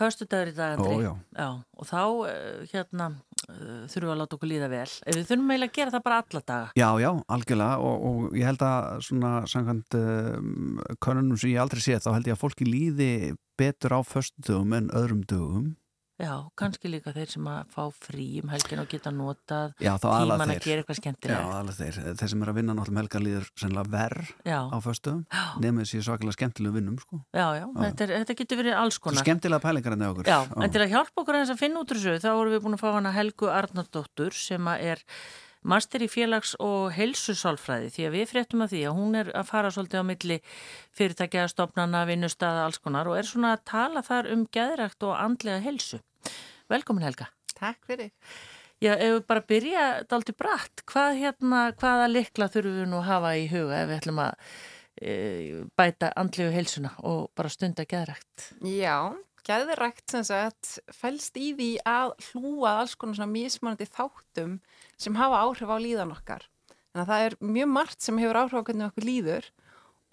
[0.00, 0.96] förstu dagur í dag, Andri.
[1.04, 1.50] Ó, já.
[1.76, 3.08] Og þá, uh, hérna,
[3.46, 4.86] uh, þurfum við að láta okkur líða vel.
[4.88, 6.72] Ef við þurfum eiginlega að gera það bara alla daga.
[6.80, 11.84] Já, já, algjörlega og, og ég held að svona samkvæmt um, konunum sem ég aldrei
[11.84, 13.12] sé þá held ég að fólki líði
[13.60, 15.70] betur á föstu dögum en öðrum dögum
[16.20, 20.44] Já, kannski líka þeir sem að fá frí um helgin og geta notað Já, tíman
[20.44, 21.54] að gera eitthvað Já, skemmtilegt.
[21.56, 24.60] alveg þeir, þeir sem er að vinna náttúrulega helga líður sennilega verð Já.
[24.68, 25.14] á föstu
[25.64, 27.22] nefnir sér svakalega skemmtilegu vinnum sko.
[27.32, 29.24] Já, já, Þetta, er, þetta getur verið alls konar.
[29.24, 32.20] skemmtilega pælingar enn okkur Já, en til að hjálpa okkur að finna út úr þessu
[32.20, 35.00] þá vorum við búin að fá hana Helgu Arnardóttur sem er
[35.62, 39.48] master í félags- og heilsusálfræði því að við fréttum að því að hún er að
[39.50, 40.38] fara svolítið á milli
[40.96, 45.60] fyrirtækja, stopnana, vinnustada, alls konar og er svona að tala þar um geðrækt og andlega
[45.64, 46.00] heilsu.
[46.70, 47.30] Velkomin Helga.
[47.56, 48.10] Takk fyrir.
[48.80, 53.08] Já, ef við bara byrja daldi bratt, hvað hérna, hvaða likla þurfum við nú að
[53.10, 54.46] hafa í huga ef við ætlum að
[54.96, 55.16] e,
[55.76, 58.46] bæta andlegu heilsuna og bara stunda geðrækt?
[58.64, 59.12] Já,
[59.44, 64.56] gæðrækt sem sagt fælst í því að hlúa alls konar svona mismunandi þáttum
[64.96, 66.46] sem hafa áhrif á líðan okkar.
[66.90, 69.50] Þannig að það er mjög margt sem hefur áhrif á hvernig okkur líður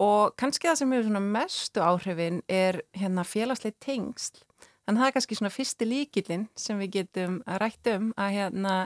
[0.04, 4.44] og kannski það sem hefur svona mestu áhrifin er hérna félagslega tengsl.
[4.88, 8.76] Þannig að það er kannski svona fyrsti líkilinn sem við getum rætt um að hérna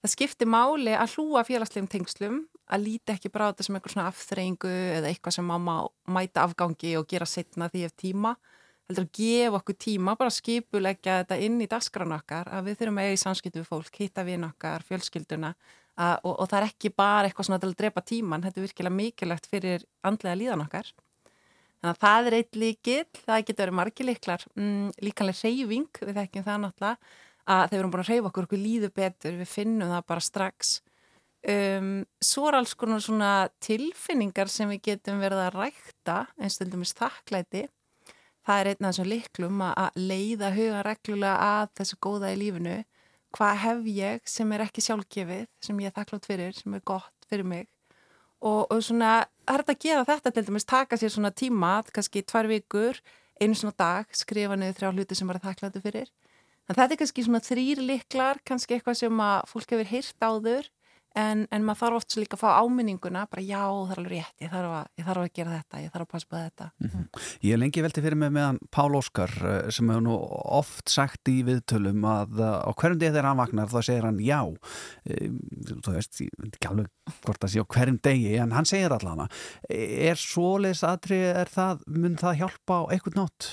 [0.00, 2.38] það skiptir máli að hlúa félagslegum tengslum,
[2.72, 5.74] að líti ekki bara á þetta sem eitthvað svona afþreyingu eða eitthvað sem má
[6.08, 8.32] mæta afgangi og gera setna því ef tíma
[8.88, 12.98] heldur að gefa okkur tíma, bara skipuleggja þetta inn í dagskrána okkar, að við þurfum
[12.98, 16.68] að eiga í samskiptu við fólk, hitta vinn okkar, fjölskylduna að, og, og það er
[16.70, 20.64] ekki bara eitthvað svona til að drepa tíman, þetta er virkilega mikilvægt fyrir andlega líðan
[20.64, 20.92] okkar.
[21.82, 26.18] Þannig að það er eitt líkil, það getur verið margir líklar, mm, líkanlega reyfing, við
[26.20, 27.10] þekkjum það náttúrulega,
[27.42, 30.22] að þegar við erum búin að reyfa okkur, okkur líður betur, við finnum það bara
[30.22, 30.70] strax.
[31.42, 31.90] Um,
[32.22, 33.32] svo er alls konar svona
[33.66, 37.64] tilfinningar sem við getum verið að rækta, eins til dæmis þakklæti,
[38.46, 42.78] það er einn af þessum liklum að leiða huga reglulega að þessu góða í lífinu.
[43.34, 47.26] Hvað hef ég sem er ekki sjálfgefið sem ég er þakklátt fyrir, sem er gott
[47.26, 47.66] fyrir mig
[48.42, 52.24] og, og svona er þetta að gera þetta til dæmis, taka sér svona tíma kannski
[52.26, 53.00] tvær vikur,
[53.40, 56.12] einu svona dag skrifa niður þrjá hluti sem maður er þakkláttu fyrir.
[56.68, 60.70] En þetta er kannski svona þrýr liklar, kannski eitthvað sem að fólk hefur heyrt áður
[61.18, 64.36] En, en maður þarf oft líka að fá áminninguna bara já, það er alveg rétt,
[64.40, 66.68] ég þarf að, ég þarf að gera þetta, ég þarf að passa på þetta.
[67.42, 70.16] Ég er lengi velti fyrir mig meðan Pál Óskar eh, sem hefur nú
[70.60, 74.22] oft sagt í viðtölum að eh, á hverjum degi þegar hann vaknar þá segir hann
[74.22, 74.40] já.
[75.04, 75.18] E,
[75.84, 78.94] þú veist, ég veit ekki alveg hvort það sé á hverjum degi en hann segir
[78.96, 79.28] allana
[79.68, 83.50] er svoleiðis aðri, er það mun það hjálpa á einhvern nátt?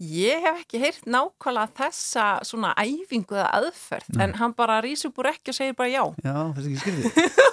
[0.00, 4.22] Ég hef ekki heyrt nákvæmlega þessa svona æfingu eða aðferð Nei.
[4.24, 6.80] en hann bara rís upp úr ekki og segir bara já Já, það er ekki
[6.80, 7.38] skrifið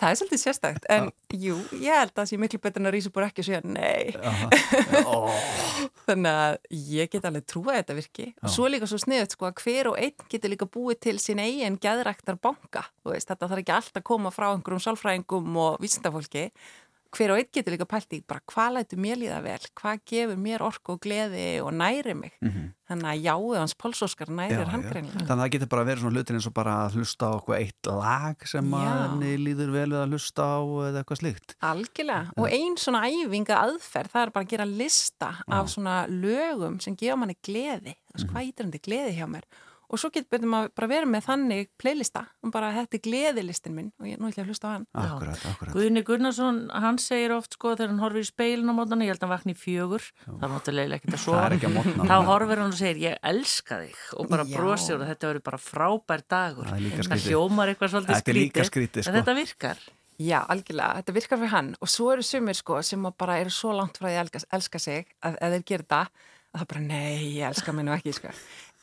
[0.00, 2.94] Það er svolítið sérstakt, en jú, ég held að það sé miklu betur en að
[2.94, 4.14] rísa búr ekki og segja nei.
[6.06, 6.56] Þannig að
[6.94, 8.26] ég get alveg trúið að þetta virki.
[8.30, 8.46] Já.
[8.46, 11.42] Og svo líka svo sniðut sko að hver og einn getur líka búið til sín
[11.44, 12.86] eigin gæðræktar banka.
[13.04, 16.46] Veist, þetta þarf ekki alltaf að koma frá einhverjum sálfræðingum og vísindafólki.
[17.10, 20.36] Hver og einn getur líka pælt í bara hvað lætur mér líða vel, hvað gefur
[20.38, 22.36] mér orku og gleði og næri mig.
[22.90, 25.24] Þannig að jáu hans pólsóskar nærir hann greinlega.
[25.26, 27.64] Þannig að það getur bara verið svona hlutin eins og bara að hlusta á eitthvað
[27.64, 28.84] eitt lag sem Já.
[28.90, 30.58] henni líður vel við að hlusta á
[30.90, 31.56] eða eitthvað slíkt.
[31.70, 32.36] Algjörlega.
[32.36, 36.98] Og ein svona æfinga aðferð, það er bara að gera lista af svona lögum sem
[36.98, 37.96] gefa manni gleði.
[38.10, 39.50] Þú veist, hvað ítir til gleði hjá mér?
[39.90, 43.88] Og svo getur maður bara verið með þannig playlista og bara þetta er gleðilistin minn
[43.98, 44.86] og ég nú ætla ég að hlusta á hann.
[44.94, 45.74] Akkurat, akkurat.
[45.74, 49.24] Guðni Gunnarsson, hann segir oft sko þegar hann horfir í speilin á mótana, ég held
[49.24, 51.24] að hann vakni í fjögur, það er náttúrulega ekkert að.
[51.26, 52.06] Það að mótna.
[52.06, 55.62] Þá horfir hann og segir ég elska þig og bara brosir og þetta verður bara
[55.66, 56.70] frábær dagur.
[56.70, 59.16] Það er Það hljómar eitthvað svolítið er skrítið, en sko.
[59.18, 59.82] þetta virkar.
[60.20, 63.52] Já, algjörlega, þetta virkar fyrir hann og svo eru sumir sko sem að bara eru
[63.54, 66.00] svo langt frá að elska, elska sig að ef þeir gera þetta,
[66.50, 68.34] að það bara nei, ég elska mig nú ekki sko.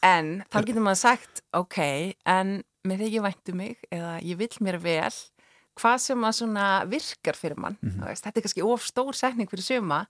[0.05, 1.79] En þá getur maður sagt, ok,
[2.29, 5.13] en með þig ég væntu mig eða ég vill mér vel,
[5.77, 9.49] hvað sem að svona virkar fyrir mann, mm veist, þetta er kannski of stór setning
[9.49, 10.05] fyrir suma,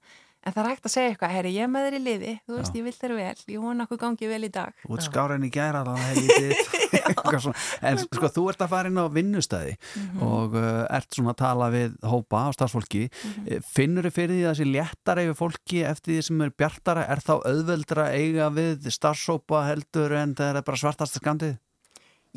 [0.47, 2.75] en það er hægt að segja eitthvað, herri, ég með þér í liði, þú veist,
[2.79, 4.71] ég vil þér vel, ég vona okkur gangi vel í dag.
[4.87, 7.51] út skárin í gæra þá
[7.87, 10.21] en sko þú ert að fara inn á vinnustæði Mhm.
[10.23, 13.09] og uh, ert svona að tala við hópa á starfsfólki.
[13.09, 13.61] Mhm.
[13.67, 17.05] finnur þið fyrir því að þessi léttara yfir fólki eftir því sem er bjartara?
[17.11, 21.57] Er þá auðveldra eiga við starfsópa heldur en það er bara svartasta skandið?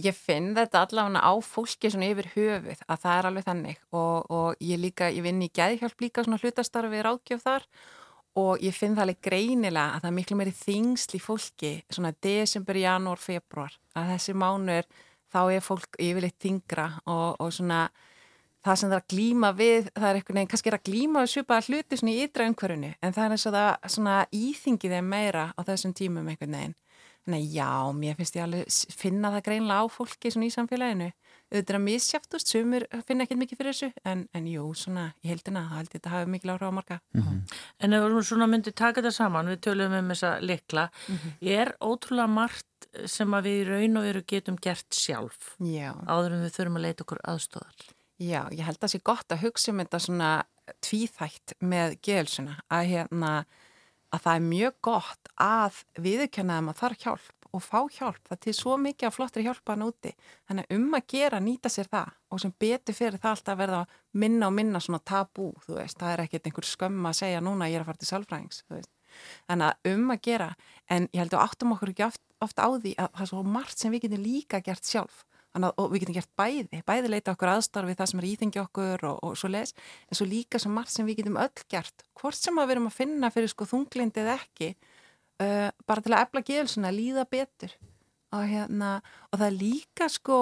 [0.00, 3.78] Ég finn þetta allavega á fólki svona yfir höfuð að það er alveg þannig.
[3.92, 7.62] Og, og ég líka, ég vinn í gæðhjálp líka svona hlutastarfi ráðgjöf þar.
[7.66, 7.68] og
[8.62, 12.78] ég finn það alveg greinilega að það er miklu meiri þingsl í fólki svona desember,
[12.78, 14.86] janúar, februar að þessi mánuður
[15.30, 17.88] þá er fólk yfirleitt þingra og, og svona
[18.64, 21.24] það sem það er að glíma við, það er einhvern veginn, kannski er að glíma
[21.24, 24.94] við svipaða hluti svona í ytra umhverfinu en það er eins og það svona íþingið
[24.96, 26.76] þeim meira á þessum tímum einhvern veginn.
[27.24, 27.70] Þannig að já,
[28.00, 31.10] mér finnst ég alveg finna það greinlega á fólki svona í samfélaginu.
[31.50, 35.30] Auðvitað er að misjáftust, sumur finna ekkert mikið fyrir þessu, en, en jú, svona í
[35.32, 36.98] heildina, það held ég þetta hafi mikil áhrif á marga.
[37.80, 41.32] En ef við svona myndum taka þetta saman, við tölum um þessa likla, Mhm.
[41.42, 42.66] er ótrúlega margt
[43.10, 45.90] sem að við í raun og veru getum gert sjálf Já.
[46.06, 47.74] áður en við þurfum að leita okkur aðstóðar.
[48.20, 50.30] Já, ég held að það sé gott að hugsa um þetta svona
[50.84, 53.32] tvíþætt með geðelsuna, að hérna,
[54.12, 58.40] að það er mjög gott að viðurkenna að maður þarf hjálp og fá hjálp, það
[58.44, 60.12] til svo mikið af flottri hjálpa hann úti,
[60.48, 63.60] þannig að um að gera nýta sér það og sem betur fyrir það alltaf að
[63.64, 63.82] verða
[64.22, 67.66] minna og minna svona tabú, þú veist, það er ekkert einhver skömm að segja núna
[67.66, 68.10] að ég er að fara til
[68.76, 68.92] veist,
[69.48, 70.52] þannig að um að gera,
[70.88, 73.42] en ég held að áttum okkur ekki oft, oft á því að það er svo
[73.42, 75.24] margt sem við getum líka gert sjálf,
[75.58, 79.04] að og við getum gert bæði, bæði leita okkur aðstarfi það sem er íþengi okkur
[79.08, 79.74] og, og svo les,
[80.06, 82.90] en svo líka svo margt sem við getum öll gert, hvort sem að við erum
[82.90, 84.70] að finna fyrir sko þunglindi eða ekki,
[85.42, 87.76] uh, bara til að efla geðelsuna, líða betur.
[88.36, 88.98] Og hérna,
[89.30, 90.40] og það er líka sko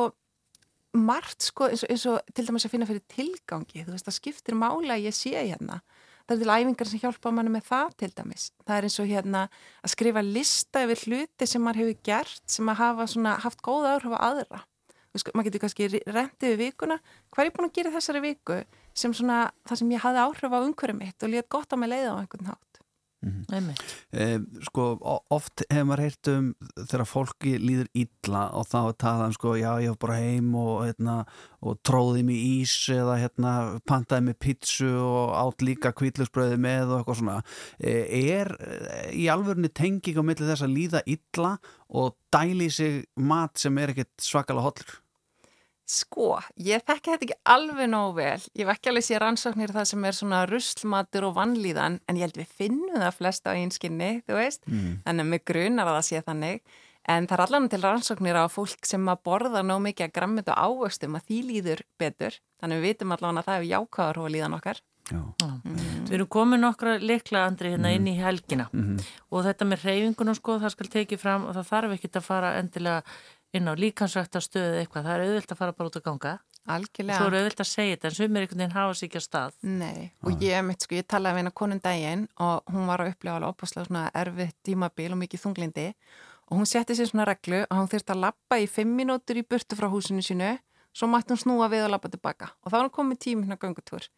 [0.96, 4.16] margt sko eins og, eins og til dæmis að finna fyrir tilgangi, þú veist það
[4.18, 5.80] skiptir mála ég sé hérna.
[6.28, 8.49] Það er til æfingar sem hjálpa manni með það til dæmis.
[8.66, 9.44] Það er eins og hérna
[9.80, 13.94] að skrifa lista yfir hluti sem maður hefur gert sem að hafa svona haft góða
[13.96, 14.61] áhrif á aðra.
[15.16, 16.99] Veist, maður getur kannski rentið við vikuna.
[17.32, 18.59] Hvað er ég búin að gera þessari viku
[18.92, 21.92] sem svona það sem ég hafði áhrif á umhverju mitt og létt gott á mig
[21.94, 22.53] leiða á einhvern
[23.18, 23.82] hátt Einmitt.
[24.10, 24.38] Eh,
[24.68, 24.84] sko,
[25.34, 29.70] oft hefur maður heyrt um þegar fólki líður illa og þá talað um sko, já,
[29.82, 31.16] ég var bara heim og, hérna,
[31.60, 33.54] og tróði mig í ís eða hérna,
[33.88, 37.40] pantaði mig pítsu og átt líka kvítlusbröði með og eitthvað svona.
[37.80, 41.56] Eh, er eh, í alvörunni tenging á milli þess að líða illa
[41.88, 44.98] og dæli sig mat sem er ekkert svakalega hollur?
[45.89, 48.41] Sko, ég þekki þetta ekki alveg nóg vel.
[48.61, 52.36] Ég ekki alveg sér rannsóknir það sem er svona ruslmatur og vannlíðan, en ég held
[52.43, 54.61] við finnum það flest á einskinni, þú veist.
[54.68, 54.99] Mm.
[55.07, 56.61] Þannig að mig grunar að það sé þannig.
[57.09, 60.53] En það er allan til rannsóknir á fólk sem að borða nóg mikið að grammit
[60.53, 62.36] og ávöxtum að því líður betur.
[62.61, 64.82] Þannig við vitum allan að það hefur jákvæðar og líðan okkar.
[65.09, 65.22] Já.
[66.05, 68.99] Við erum komið nokkra likla andri hérna inn í helgina Mhm.
[69.32, 72.51] og þetta með reyfingunum sko það skal tekið fram og það þarf ekkit að fara
[72.61, 73.03] endilega
[73.57, 76.34] inn á líkansrækta stöðu eitthvað, það er auðvilt að fara bara út að ganga.
[76.68, 77.16] Algjörlega.
[77.16, 79.24] og svo er auðvilt að segja þetta en sumir einhvern veginn hafa sér ekki að
[79.24, 79.55] stað.
[79.64, 83.12] Nei, og ég, mitt, sko, ég talaði við hennar konun daginn og hún var að
[83.14, 85.86] upplega alveg opaslega svona erfið tímabil og mikið þunglindi
[86.49, 89.46] og hún setti sér svona reglu að hún þurfti að lappa í fimm mínútur í
[89.49, 90.59] burtu frá húsinu sínu
[90.92, 93.61] svo mætti hún snúa við og lappa tilbaka og þá var hún komið tími hérna
[93.64, 94.11] göngutúr.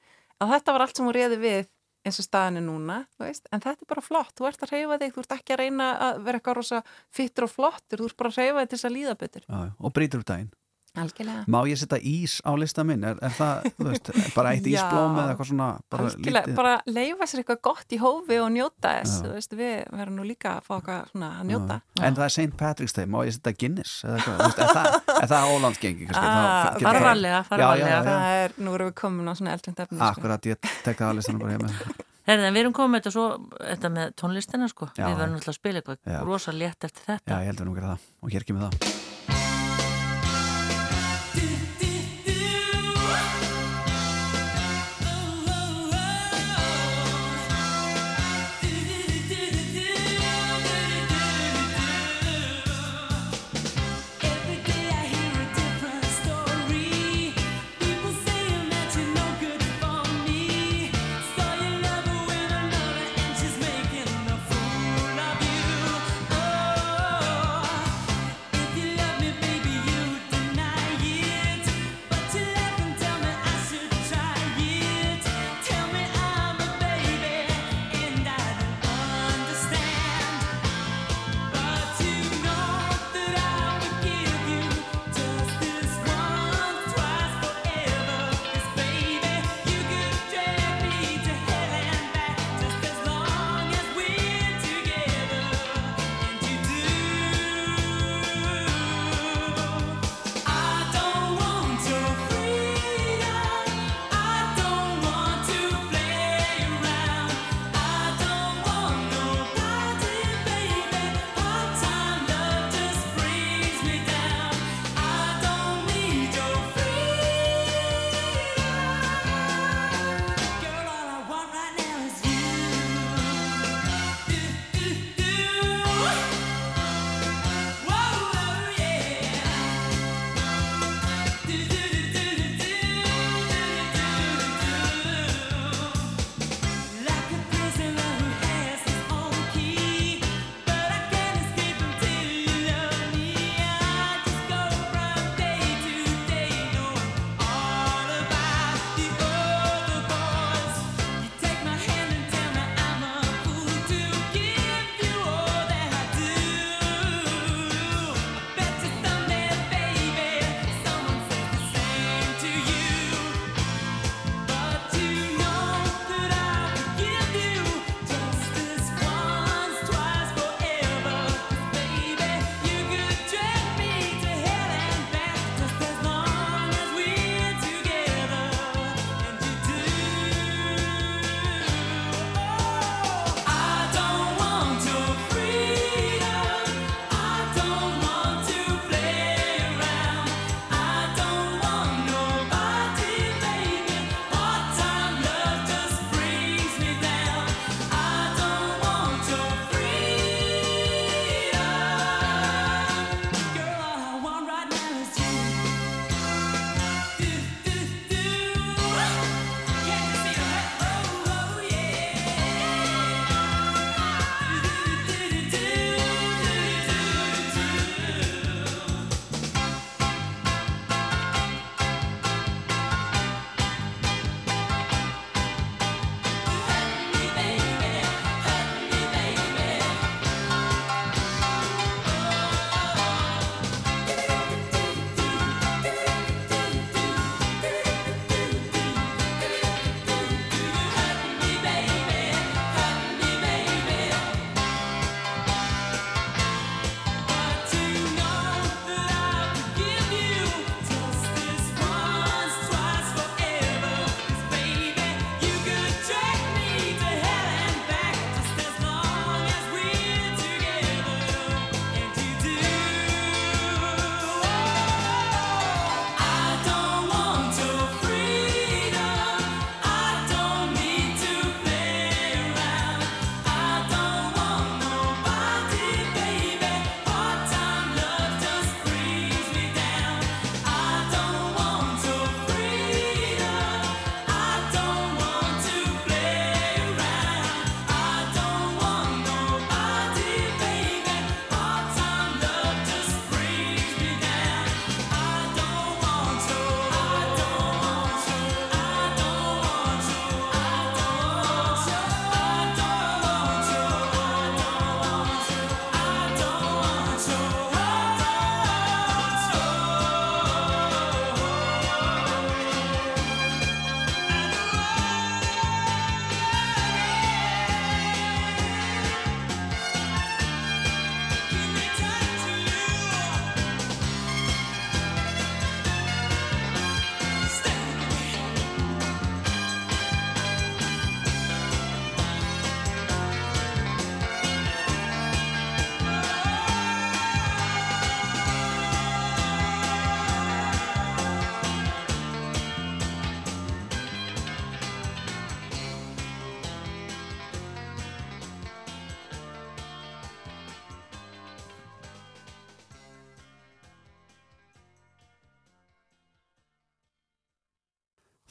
[0.42, 1.70] Að þetta var allt sem hún reði við
[2.06, 5.12] eins og staðin er núna, en þetta er bara flott þú ert að reyfa þig,
[5.14, 6.80] þú ert ekki að reyna að vera eitthvað rosa
[7.12, 9.94] fittur og flottur, þú ert bara að reyfa þig til þess að líða betur og
[9.96, 10.50] brýtur upp daginn.
[10.98, 11.44] Algjörlega.
[11.46, 13.04] Má ég setja ís á lista minn?
[13.06, 16.56] Er, er það, þú veist, bara eitt ísblóm eða eitthvað svona bara Algjörlega, lítið?
[16.58, 20.26] bara leifa sér eitthvað gott í hófi og njóta þess, þú veist, við verðum nú
[20.26, 21.78] líka að fá eitthvað svona að njóta.
[21.94, 22.02] Já.
[22.10, 22.58] En það er St.
[22.64, 27.40] Patrick's Day, má ég setja Guinness eða eitthvað, er það, er það ólandsgengi það- varlega,
[27.46, 28.02] fara Já, já, varlega.
[28.10, 29.98] Það er, nú erum við komin á svona eldrind efni.
[30.02, 30.10] sko.
[30.10, 31.74] Akkurat, ég tek það á listanum bara hjá mig
[32.30, 33.24] Herði, en við erum komið þetta svo,
[33.62, 35.06] þetta með tónlistina sko, Já.
[35.08, 37.30] við verðum alltaf að spila eitthvað rosa létt eftir þetta.
[37.32, 39.39] Já, ég held að nú gera það og hér kemur það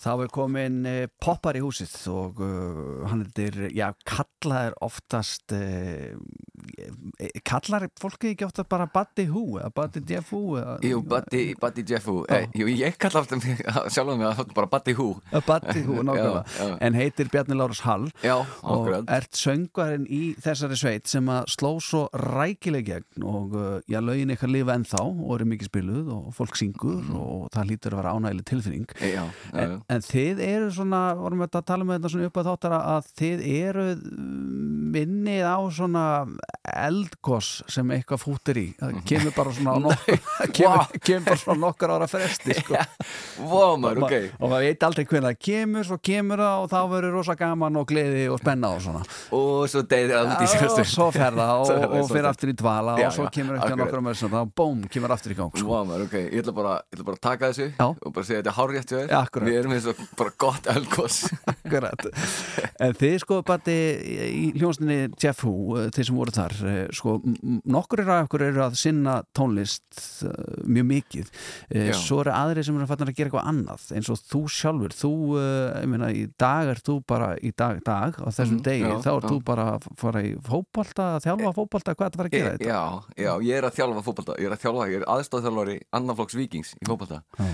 [0.10, 6.16] Þá er komin uh, poppar í húsið og uh, hann er, já, kallar oftast, uh,
[7.44, 10.56] kallar fólki ekki ofta bara Buddy Who eða Buddy Jeff Who?
[10.60, 12.26] eða- Jú, Buddy, Buddy Jeff Who.
[12.30, 13.64] Eh, Jú, ég kalla alltaf mig-
[13.94, 15.10] sjálfan mig bara Buddy Who.
[15.48, 18.08] Buddy Who, nákvæmlega, en heitir Bjarni Lárus Hall.
[18.24, 23.82] Já, og ert söngarinn í þessari sveit sem að sló svo rækileg gegn og uh,
[23.90, 27.98] já, lögin eitthvað lifa ennþá og eru mikið spiluð og fólk syngur og það lítur
[27.98, 28.88] að vera ánægileg tilfinning.
[29.02, 32.40] Eh, Já, en, en þið eru svona, vorum við að tala með þetta svona upp
[32.40, 33.88] að þáttara að þið eru
[34.96, 36.04] minnið á svona
[37.10, 40.20] eldgoss sem eitthvað fútir í það kemur bara svona nokkur
[40.58, 42.78] kemur, kemur bara svona nokkur ára fresti sko.
[43.50, 46.80] Vá, maður, ok og maður veit aldrei hvernig það kemur svo kemur það og þá
[46.94, 49.04] verður rosa gaman og gleði og spenna og svona
[49.36, 52.30] Og svo deyðir það út í sérstu og svo fer það og, og svo fyrir
[52.30, 53.84] aftur í dvala Já, og svo kemur eftir akkurat.
[53.86, 55.70] nokkur með þá bóm, kemur aftur í gang sko.
[55.70, 57.88] Vá, maður, ok, ég ætla bara, ég ætla bara að taka þessu Já.
[57.90, 59.50] og bara segja þetta er akkurat.
[59.50, 62.06] Við erum eins og bara gott Akkurat.
[62.80, 63.76] En þið sko bæti
[64.30, 67.16] í hljónstinni Jeff Who, eh, þeir sem voru þar eh, sko,
[67.72, 70.32] nokkur eru af ykkur eru að sinna tónlist uh,
[70.68, 74.12] mjög mikið uh, svo eru aðri sem eru að fatna að gera eitthvað annað eins
[74.14, 78.20] og þú sjálfur, þú uh, ég meina, í dag er þú bara í dag, dag
[78.20, 79.30] á þessum Mhm, degi, já, þá er já.
[79.32, 82.38] þú bara að fara í fótbolta, að þjálfa fótbolta hvað er það að fara að
[82.38, 82.70] gera þetta?
[82.70, 86.36] Já, já, ég er að þjálfa fótbolta Ég er að þjálfa, ég er aðstofþjálfari annarflokks
[86.40, 87.48] vikings í fótbolta Já.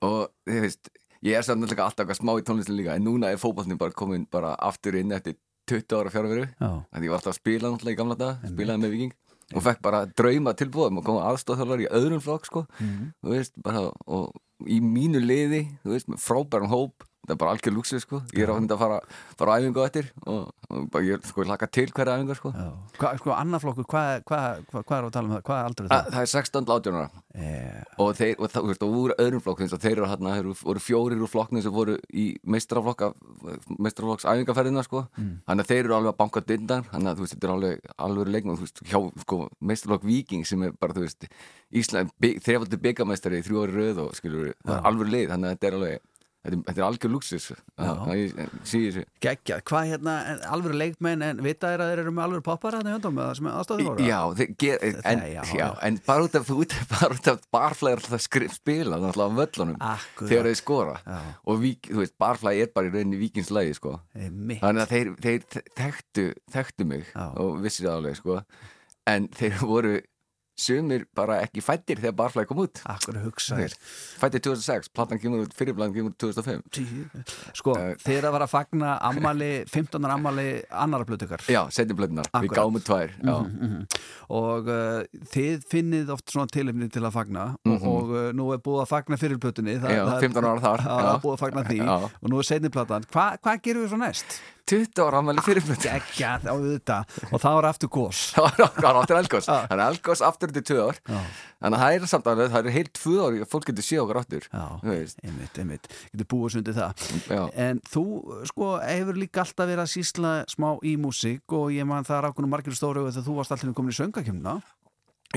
[0.00, 0.90] Og þið veist,
[1.28, 4.24] ég er samt náttúrulega alltaf smá í tónlistin líka En núna er fótboltin bara komin
[4.32, 5.36] bara aftur inn eftir
[5.70, 6.68] 20 ára fjárveru Já.
[6.90, 9.12] Þannig ég var alltaf að spila náttúrulega í gamla dag Spilaði með viking
[9.50, 13.06] Og fekk bara drauma tilbúðum og koma aðstofþjálfari í öðrum flokk sko Mhm.
[13.24, 14.30] Þú veist, bara Og
[14.68, 18.42] í mínu liði, þú veist, með frábæran hóp Það er bara algjör luxu sko Ég
[18.42, 19.00] er á að fara,
[19.38, 22.50] fara á æfingu á eftir Og, og bara, ég sko, laka til hverja æfingu sko.
[22.98, 24.40] Hva, sko, annar flokkur, hvað hva,
[24.74, 25.44] hva, er að tala um það?
[25.46, 26.12] Hvað er aldrei Þa, það?
[26.16, 27.84] það er 16 átjónara Yeah.
[28.02, 31.62] og þeir, og það, úr öðrum flokk þeir eru þeir eru- voru fjórir úr flokknum
[31.62, 33.12] sem voru í meistraflokka
[33.78, 35.36] meistraflokks æfingarferðina, sko Mm.
[35.46, 37.78] þannig að þeir eru alveg að banka dindan þannig að þú veist, þetta er alveg,
[37.98, 38.26] alveg
[38.58, 41.28] veist, hjá, sko, meistraflokk Viking sem er bara, þú veist,
[41.72, 45.54] Ísland, þrefaldur byggameistari í þrjú ári röð og skilur, það er alveg leið, þannig að
[45.54, 46.00] þetta er alveg
[46.40, 48.30] þetta er, algjör luxus að ég
[48.64, 50.14] sé þessu Gekkja, hvað hérna,
[50.48, 53.34] alvöru leikmenn en vita er að þeir eru með alvöru poppar hérna í höndum eða
[53.36, 54.06] sem aðstofið voru?
[54.08, 54.20] Já,
[54.62, 58.24] ger, en, já, já, en bara út af, út, bara út af barflæði er alltaf
[58.24, 60.30] skrif, spila náttúrulega á völlunum Akkurat.
[60.32, 61.18] þegar þeir skora Já.
[61.44, 63.96] og vík, þú veist, barflæði er bara í rauninni vikingslægi sko.
[64.16, 64.62] Einmitt.
[64.64, 66.26] þannig að þeir, þeir þekktu,
[66.56, 68.40] þekktu mig og vissir það alveg sko.
[69.10, 69.98] en þeir voru
[70.60, 73.74] sumir bara ekki fættir þegar barflæði kom út Akkur hugsaðir
[74.20, 78.92] Fættir 2006, platan kemur út, fyrirblæðin kemur út 2005 Sko, þeir að vera að fagna
[79.10, 80.08] ammali, 15.
[80.10, 83.34] ammali annara blöðtökar Já, setjum blöðnar, við gáum tvær já.
[83.40, 84.04] Mhm, mhm.
[84.40, 87.90] og uh, þið finnið oft svona tilefni til að fagna og, Mhm.
[87.90, 91.36] og uh, nú er búið að fagna fyrir plötunni Já, 15 ára þar, Já, búið
[91.36, 91.98] að fagna því Já.
[92.20, 94.40] og nú er platan Hva, hvað gerum við svo næst?
[94.70, 96.98] 20 ára ammali fyrir plötu Ekki að á þetta
[97.30, 100.86] og þá er aftur gós það var áttur Elgós þannig að Elgós aftur til tvö
[100.86, 101.00] ár.
[101.60, 104.12] Þannig að það er samt alveg, það er heilt tvö ár og fólk getur séð
[104.20, 105.20] aftur Já, veist.
[105.26, 105.88] einmitt, einmitt.
[106.12, 107.06] Getur búið sundi það.
[107.28, 107.42] Já.
[107.66, 108.04] en þú
[108.48, 112.30] sko hefur líka alltaf verið að sísla smá í músík og ég man það er
[112.30, 114.60] ákveðnum margir stóru þegar þú varst alltaf komin í söngakjöfna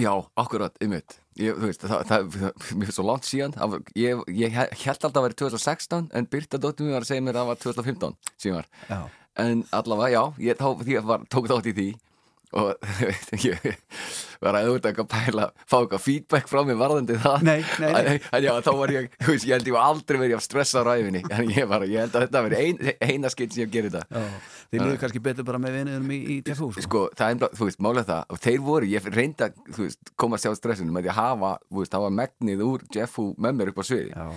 [0.01, 0.09] Já,
[0.41, 1.19] akkurat, einmitt.
[1.37, 3.53] Ég, veist, það, það, það, mér finnst svo langt síðan.
[3.53, 7.11] Það var, ég, ég held alltaf að vera 2016 en Birta dóttir mér var að
[7.11, 8.97] segja mér að það var 2015 síðan Já.
[9.41, 11.91] En allavega, já, ég því ég var, tók þátt í því
[12.53, 12.75] og
[13.47, 13.63] ég
[14.43, 18.13] var að auðvitað eitthvað pæla fá eitthvað feedback frá mér varðandi það Nei, nei, nei.
[18.13, 20.83] En, en já, þá var ég, veist, ég held ég var aldrei verið að stressa
[20.85, 23.93] ræfinni en ég, var, ég held að þetta veri ein, eina skitt sem ég gerði
[23.95, 24.21] þetta
[24.69, 26.85] þið líður kannski betur bara með vinniðum í, í TFU sko.
[26.87, 30.15] sko, það er, þú veist, málega það og þeir voru, ég reyndi að, þú veist,
[30.19, 33.73] komast hjá stressinu með því að hafa, þú veist, hafa megnið úr Jeffu með mér
[33.73, 34.27] upp á sviði Já.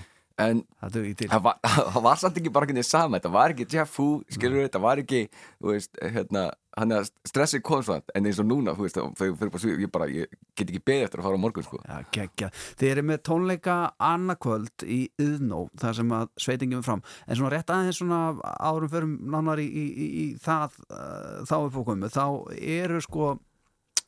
[0.42, 1.58] En það, það, var,
[2.06, 5.26] var samt ekki bara ekki niður sama, þetta var ekki Jeffu skilur þetta var ekki,
[5.64, 9.86] veist, hérna hann er stressið konstant, en eins og núna þú veist, ég fyrir sviði,
[9.86, 11.80] ég bara ég get ekki beðið eftir að fara á morgun, sko.
[11.80, 12.50] Já, geggja.
[12.76, 13.76] Þið eru með tónleika
[14.10, 17.04] annarkvöld í Yðnó, þar sem að sveitingum er fram.
[17.24, 18.20] En svona rétt aðeins svona
[18.60, 22.26] árum förum nánar í, í, í, í það uh, þá er fókumu, þá
[22.60, 23.32] eru sko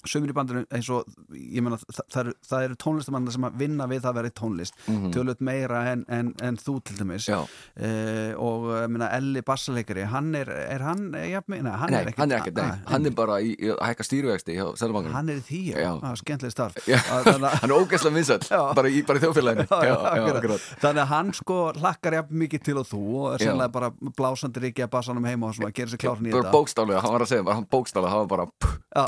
[0.07, 4.05] sömur í bandinu eins og ég meina það, það eru, tónlistamannar sem að vinna við
[4.05, 4.77] það í tónlist.
[4.87, 5.11] Mhm.
[5.15, 7.27] tölvöld meira en, en, en þú til dæmis.
[7.29, 7.41] Já.
[7.43, 12.11] uh, og ég meina Elli bassaleikari, hann er, er hann ja, meina, hann Nei, er
[12.12, 15.33] ekkert hann er ekkert, nei, hann er bara í, í hækka stýruvexti hjá Sælubankan hann
[15.33, 15.93] er því, Já.
[16.03, 16.79] já, skemmtileg starf.
[16.89, 17.31] Já, að-
[17.62, 19.66] hann er ógæslega vinsall bara í, í þjóðfélaginu.
[19.69, 20.59] Já, já.
[20.83, 23.49] Þannig að hann sko hlakkar jafn mikið til og þú og er Já.
[23.49, 27.15] sennilega bara blásandi ríkja bassanum heima og svona, gerir sér klárn í þetta bókstálega, hann
[27.16, 28.47] var að segja, bara, hann bókstálega hann var bara,
[28.95, 29.07] Já.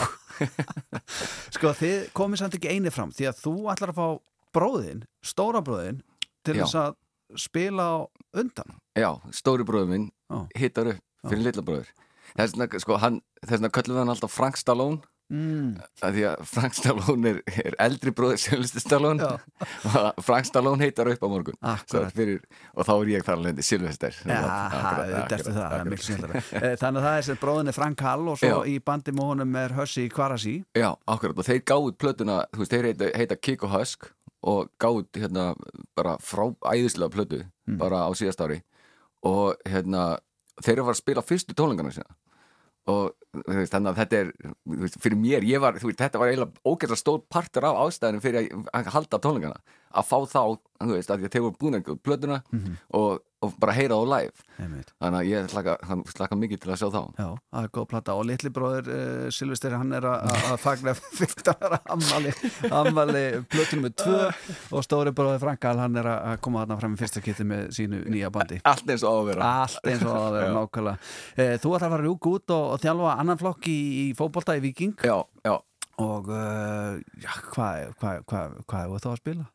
[1.56, 4.08] Sko þið komið samt ekki eini fram því að þú ætlar að fá
[4.56, 6.00] bróðin, stóra bróðin
[6.46, 6.64] til Já.
[6.64, 6.96] þess að
[7.38, 7.86] spila
[8.34, 8.78] undan.
[8.98, 10.08] Já, stóri bróður minn
[10.58, 11.90] hittar upp fyrir litla bróður
[12.30, 15.00] Þess vegna, sko, hann, þess vegna köllum við hann alltaf Frank Stallone
[15.30, 15.70] mm.
[16.06, 19.30] að því að Frank Stallone er, er eldri bróður Sylvester Stallone.
[19.30, 21.58] Og Frank Stallone heitar upp á morgun.
[22.14, 22.42] Fyrir,
[22.74, 23.94] og þá er ég þar alveg snillara
[26.60, 28.56] Eh, Þannig að það er sem bróðin er Frank Hall og svo Já.
[28.68, 32.74] í bandi með honum er Hussi Kvarasi Já, akkurat, og þeir gáðu plötuna, þú veist,
[32.74, 34.08] þeir heita, heita Kick og Husk
[34.50, 35.50] og gáðu hérna
[35.98, 37.42] bara frá æðislega plötu
[37.80, 38.62] bara á síðast ári.
[39.22, 40.16] Og hérna,
[40.64, 42.14] þeir eru að fara að spila fyrstu tónlingarna sína.
[42.88, 43.12] Og
[43.46, 44.30] veist, þannig að þetta er
[44.80, 48.48] veist, fyrir mér, ég var, veist, þetta var eiginlega ógæslega stór partur af ástæðinu fyrir
[48.74, 49.60] að, halda tónlingarna,
[49.94, 50.40] að fá þá
[50.80, 52.76] þú veist, að þeir voru búin að gera plötuna Mhm.
[52.98, 54.90] og, og bara heyra þá live Einmitt.
[55.00, 55.74] þannig að ég slaka,
[56.12, 59.30] slaka mikið til að sjá þá Já, það er góð plata og litli bróður uh,
[59.32, 62.32] Silvester hann er að- fagna 15 ára ammali,
[62.68, 64.18] ammali plötunum með tvö
[64.76, 67.70] og stóri bróður Frank Hall hann er að koma þarna fram í fyrsta kitti með
[67.78, 70.50] sínu nýja bandi Allt eins og á að vera Allt eins og á Já.
[70.58, 70.98] nákvæmlega
[71.40, 74.58] Eh, Þú ætlar að fara rjúka út og, og þjálfa annan flokk í, í fótbolta
[74.58, 75.16] í Viking Já,
[75.48, 75.56] já
[76.00, 79.48] Og uh, já, hvað hva, hva, hva er það að spila?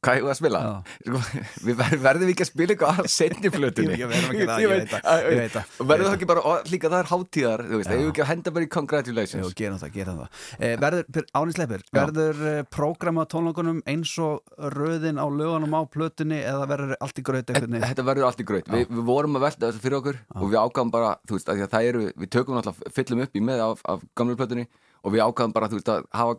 [0.00, 0.60] Hvað hefur að spila?
[1.04, 1.18] Sko,
[1.66, 3.08] við ver, verðum ekki að spila eitthvað að
[3.90, 5.74] Jú, jú, við verðum ekki ég það, ég veit það.
[5.90, 7.92] Verðum það ekki bara, og líka það er hátíðar Þú veist, Já.
[7.98, 9.44] hefur ekki að henda bara í congratulations?
[9.44, 10.40] Jú, gerum það, gerum það.
[10.56, 11.92] Eh, Verður, áninsleipir, Já.
[12.00, 17.20] verður eh, prógram á tónleikunum eins og röðin á lögunum á plötunni eða verður allt
[17.20, 17.26] í
[17.76, 17.84] veginn?
[17.84, 18.72] Þetta verður allt í graut.
[18.72, 21.90] Við, við vorum að velta þessu fyrir okkur og við ákvæðum bara, þú veist, það
[21.92, 24.08] eru við tökum náttúrulega, fyllum upp í með af, af
[25.04, 26.38] og við ákvæðum bara, þú veist, að hafa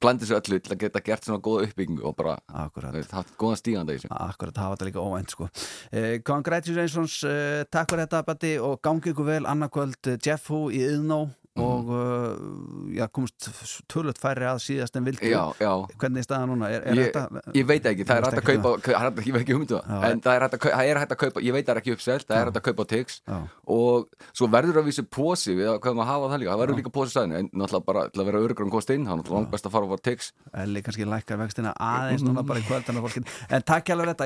[0.00, 2.92] blanda þessu öllu til að geta gert svona góða uppbyggingu og bara, Akkurat.
[2.94, 4.12] þú veist, haft góðan stíganda í þessu.
[4.16, 5.48] Akkurat, hafa þetta líka óvænt sko.
[5.92, 10.66] Eh, Congratulations, eh, takk fyrir þetta Batti og gangi ykkur vel annarkvöld eh, Jeff Hu
[10.70, 11.26] í Iðnó
[11.62, 13.48] og uh, já, komst
[13.92, 15.72] tölvöld færri að síðast en já.
[15.96, 16.70] Hvernig er staðan núna?
[16.70, 18.92] Er, er ég, þetta, ég veit ekki, það er hægt að kaupa það?
[18.92, 20.86] er hægt að- ég veit ekki um það, Já, en það er hægt að, það
[20.86, 22.84] er að kaupa ég veit það er ekki uppselt, það er hægt að kaupa
[23.26, 23.38] Já.
[23.76, 27.10] og svo verður að vísu posi við að hafa það líka, það verður líka posi
[27.16, 29.50] sæðinu en náttúrulega bara til að vera örugur um kost inn þá er náttúrulega langt
[29.50, 30.32] best að fara á Tix.
[30.52, 34.16] Elli kannski lækkar vextina aðeins núna bara í fólkin En takk hjálfur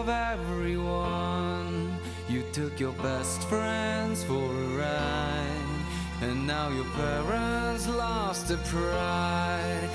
[0.04, 1.96] Of everyone.
[2.28, 5.80] You took your best friends for a ride.
[6.20, 9.88] And now your parents lost their pride.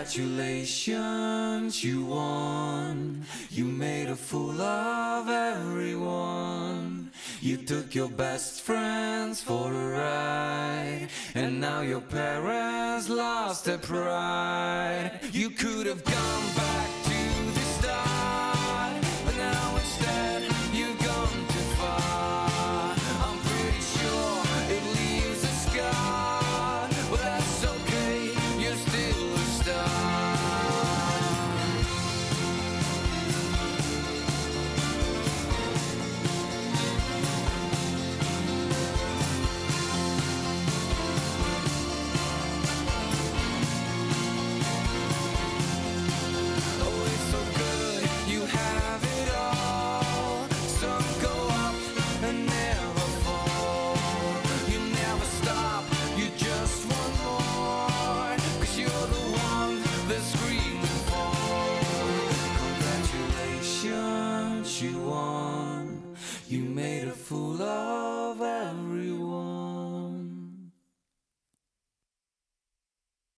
[0.00, 3.22] Congratulations, you won.
[3.50, 7.10] You made a fool of everyone.
[7.42, 11.10] You took your best friends for a ride.
[11.34, 15.20] And now your parents lost their pride.
[15.32, 16.99] You could have gone back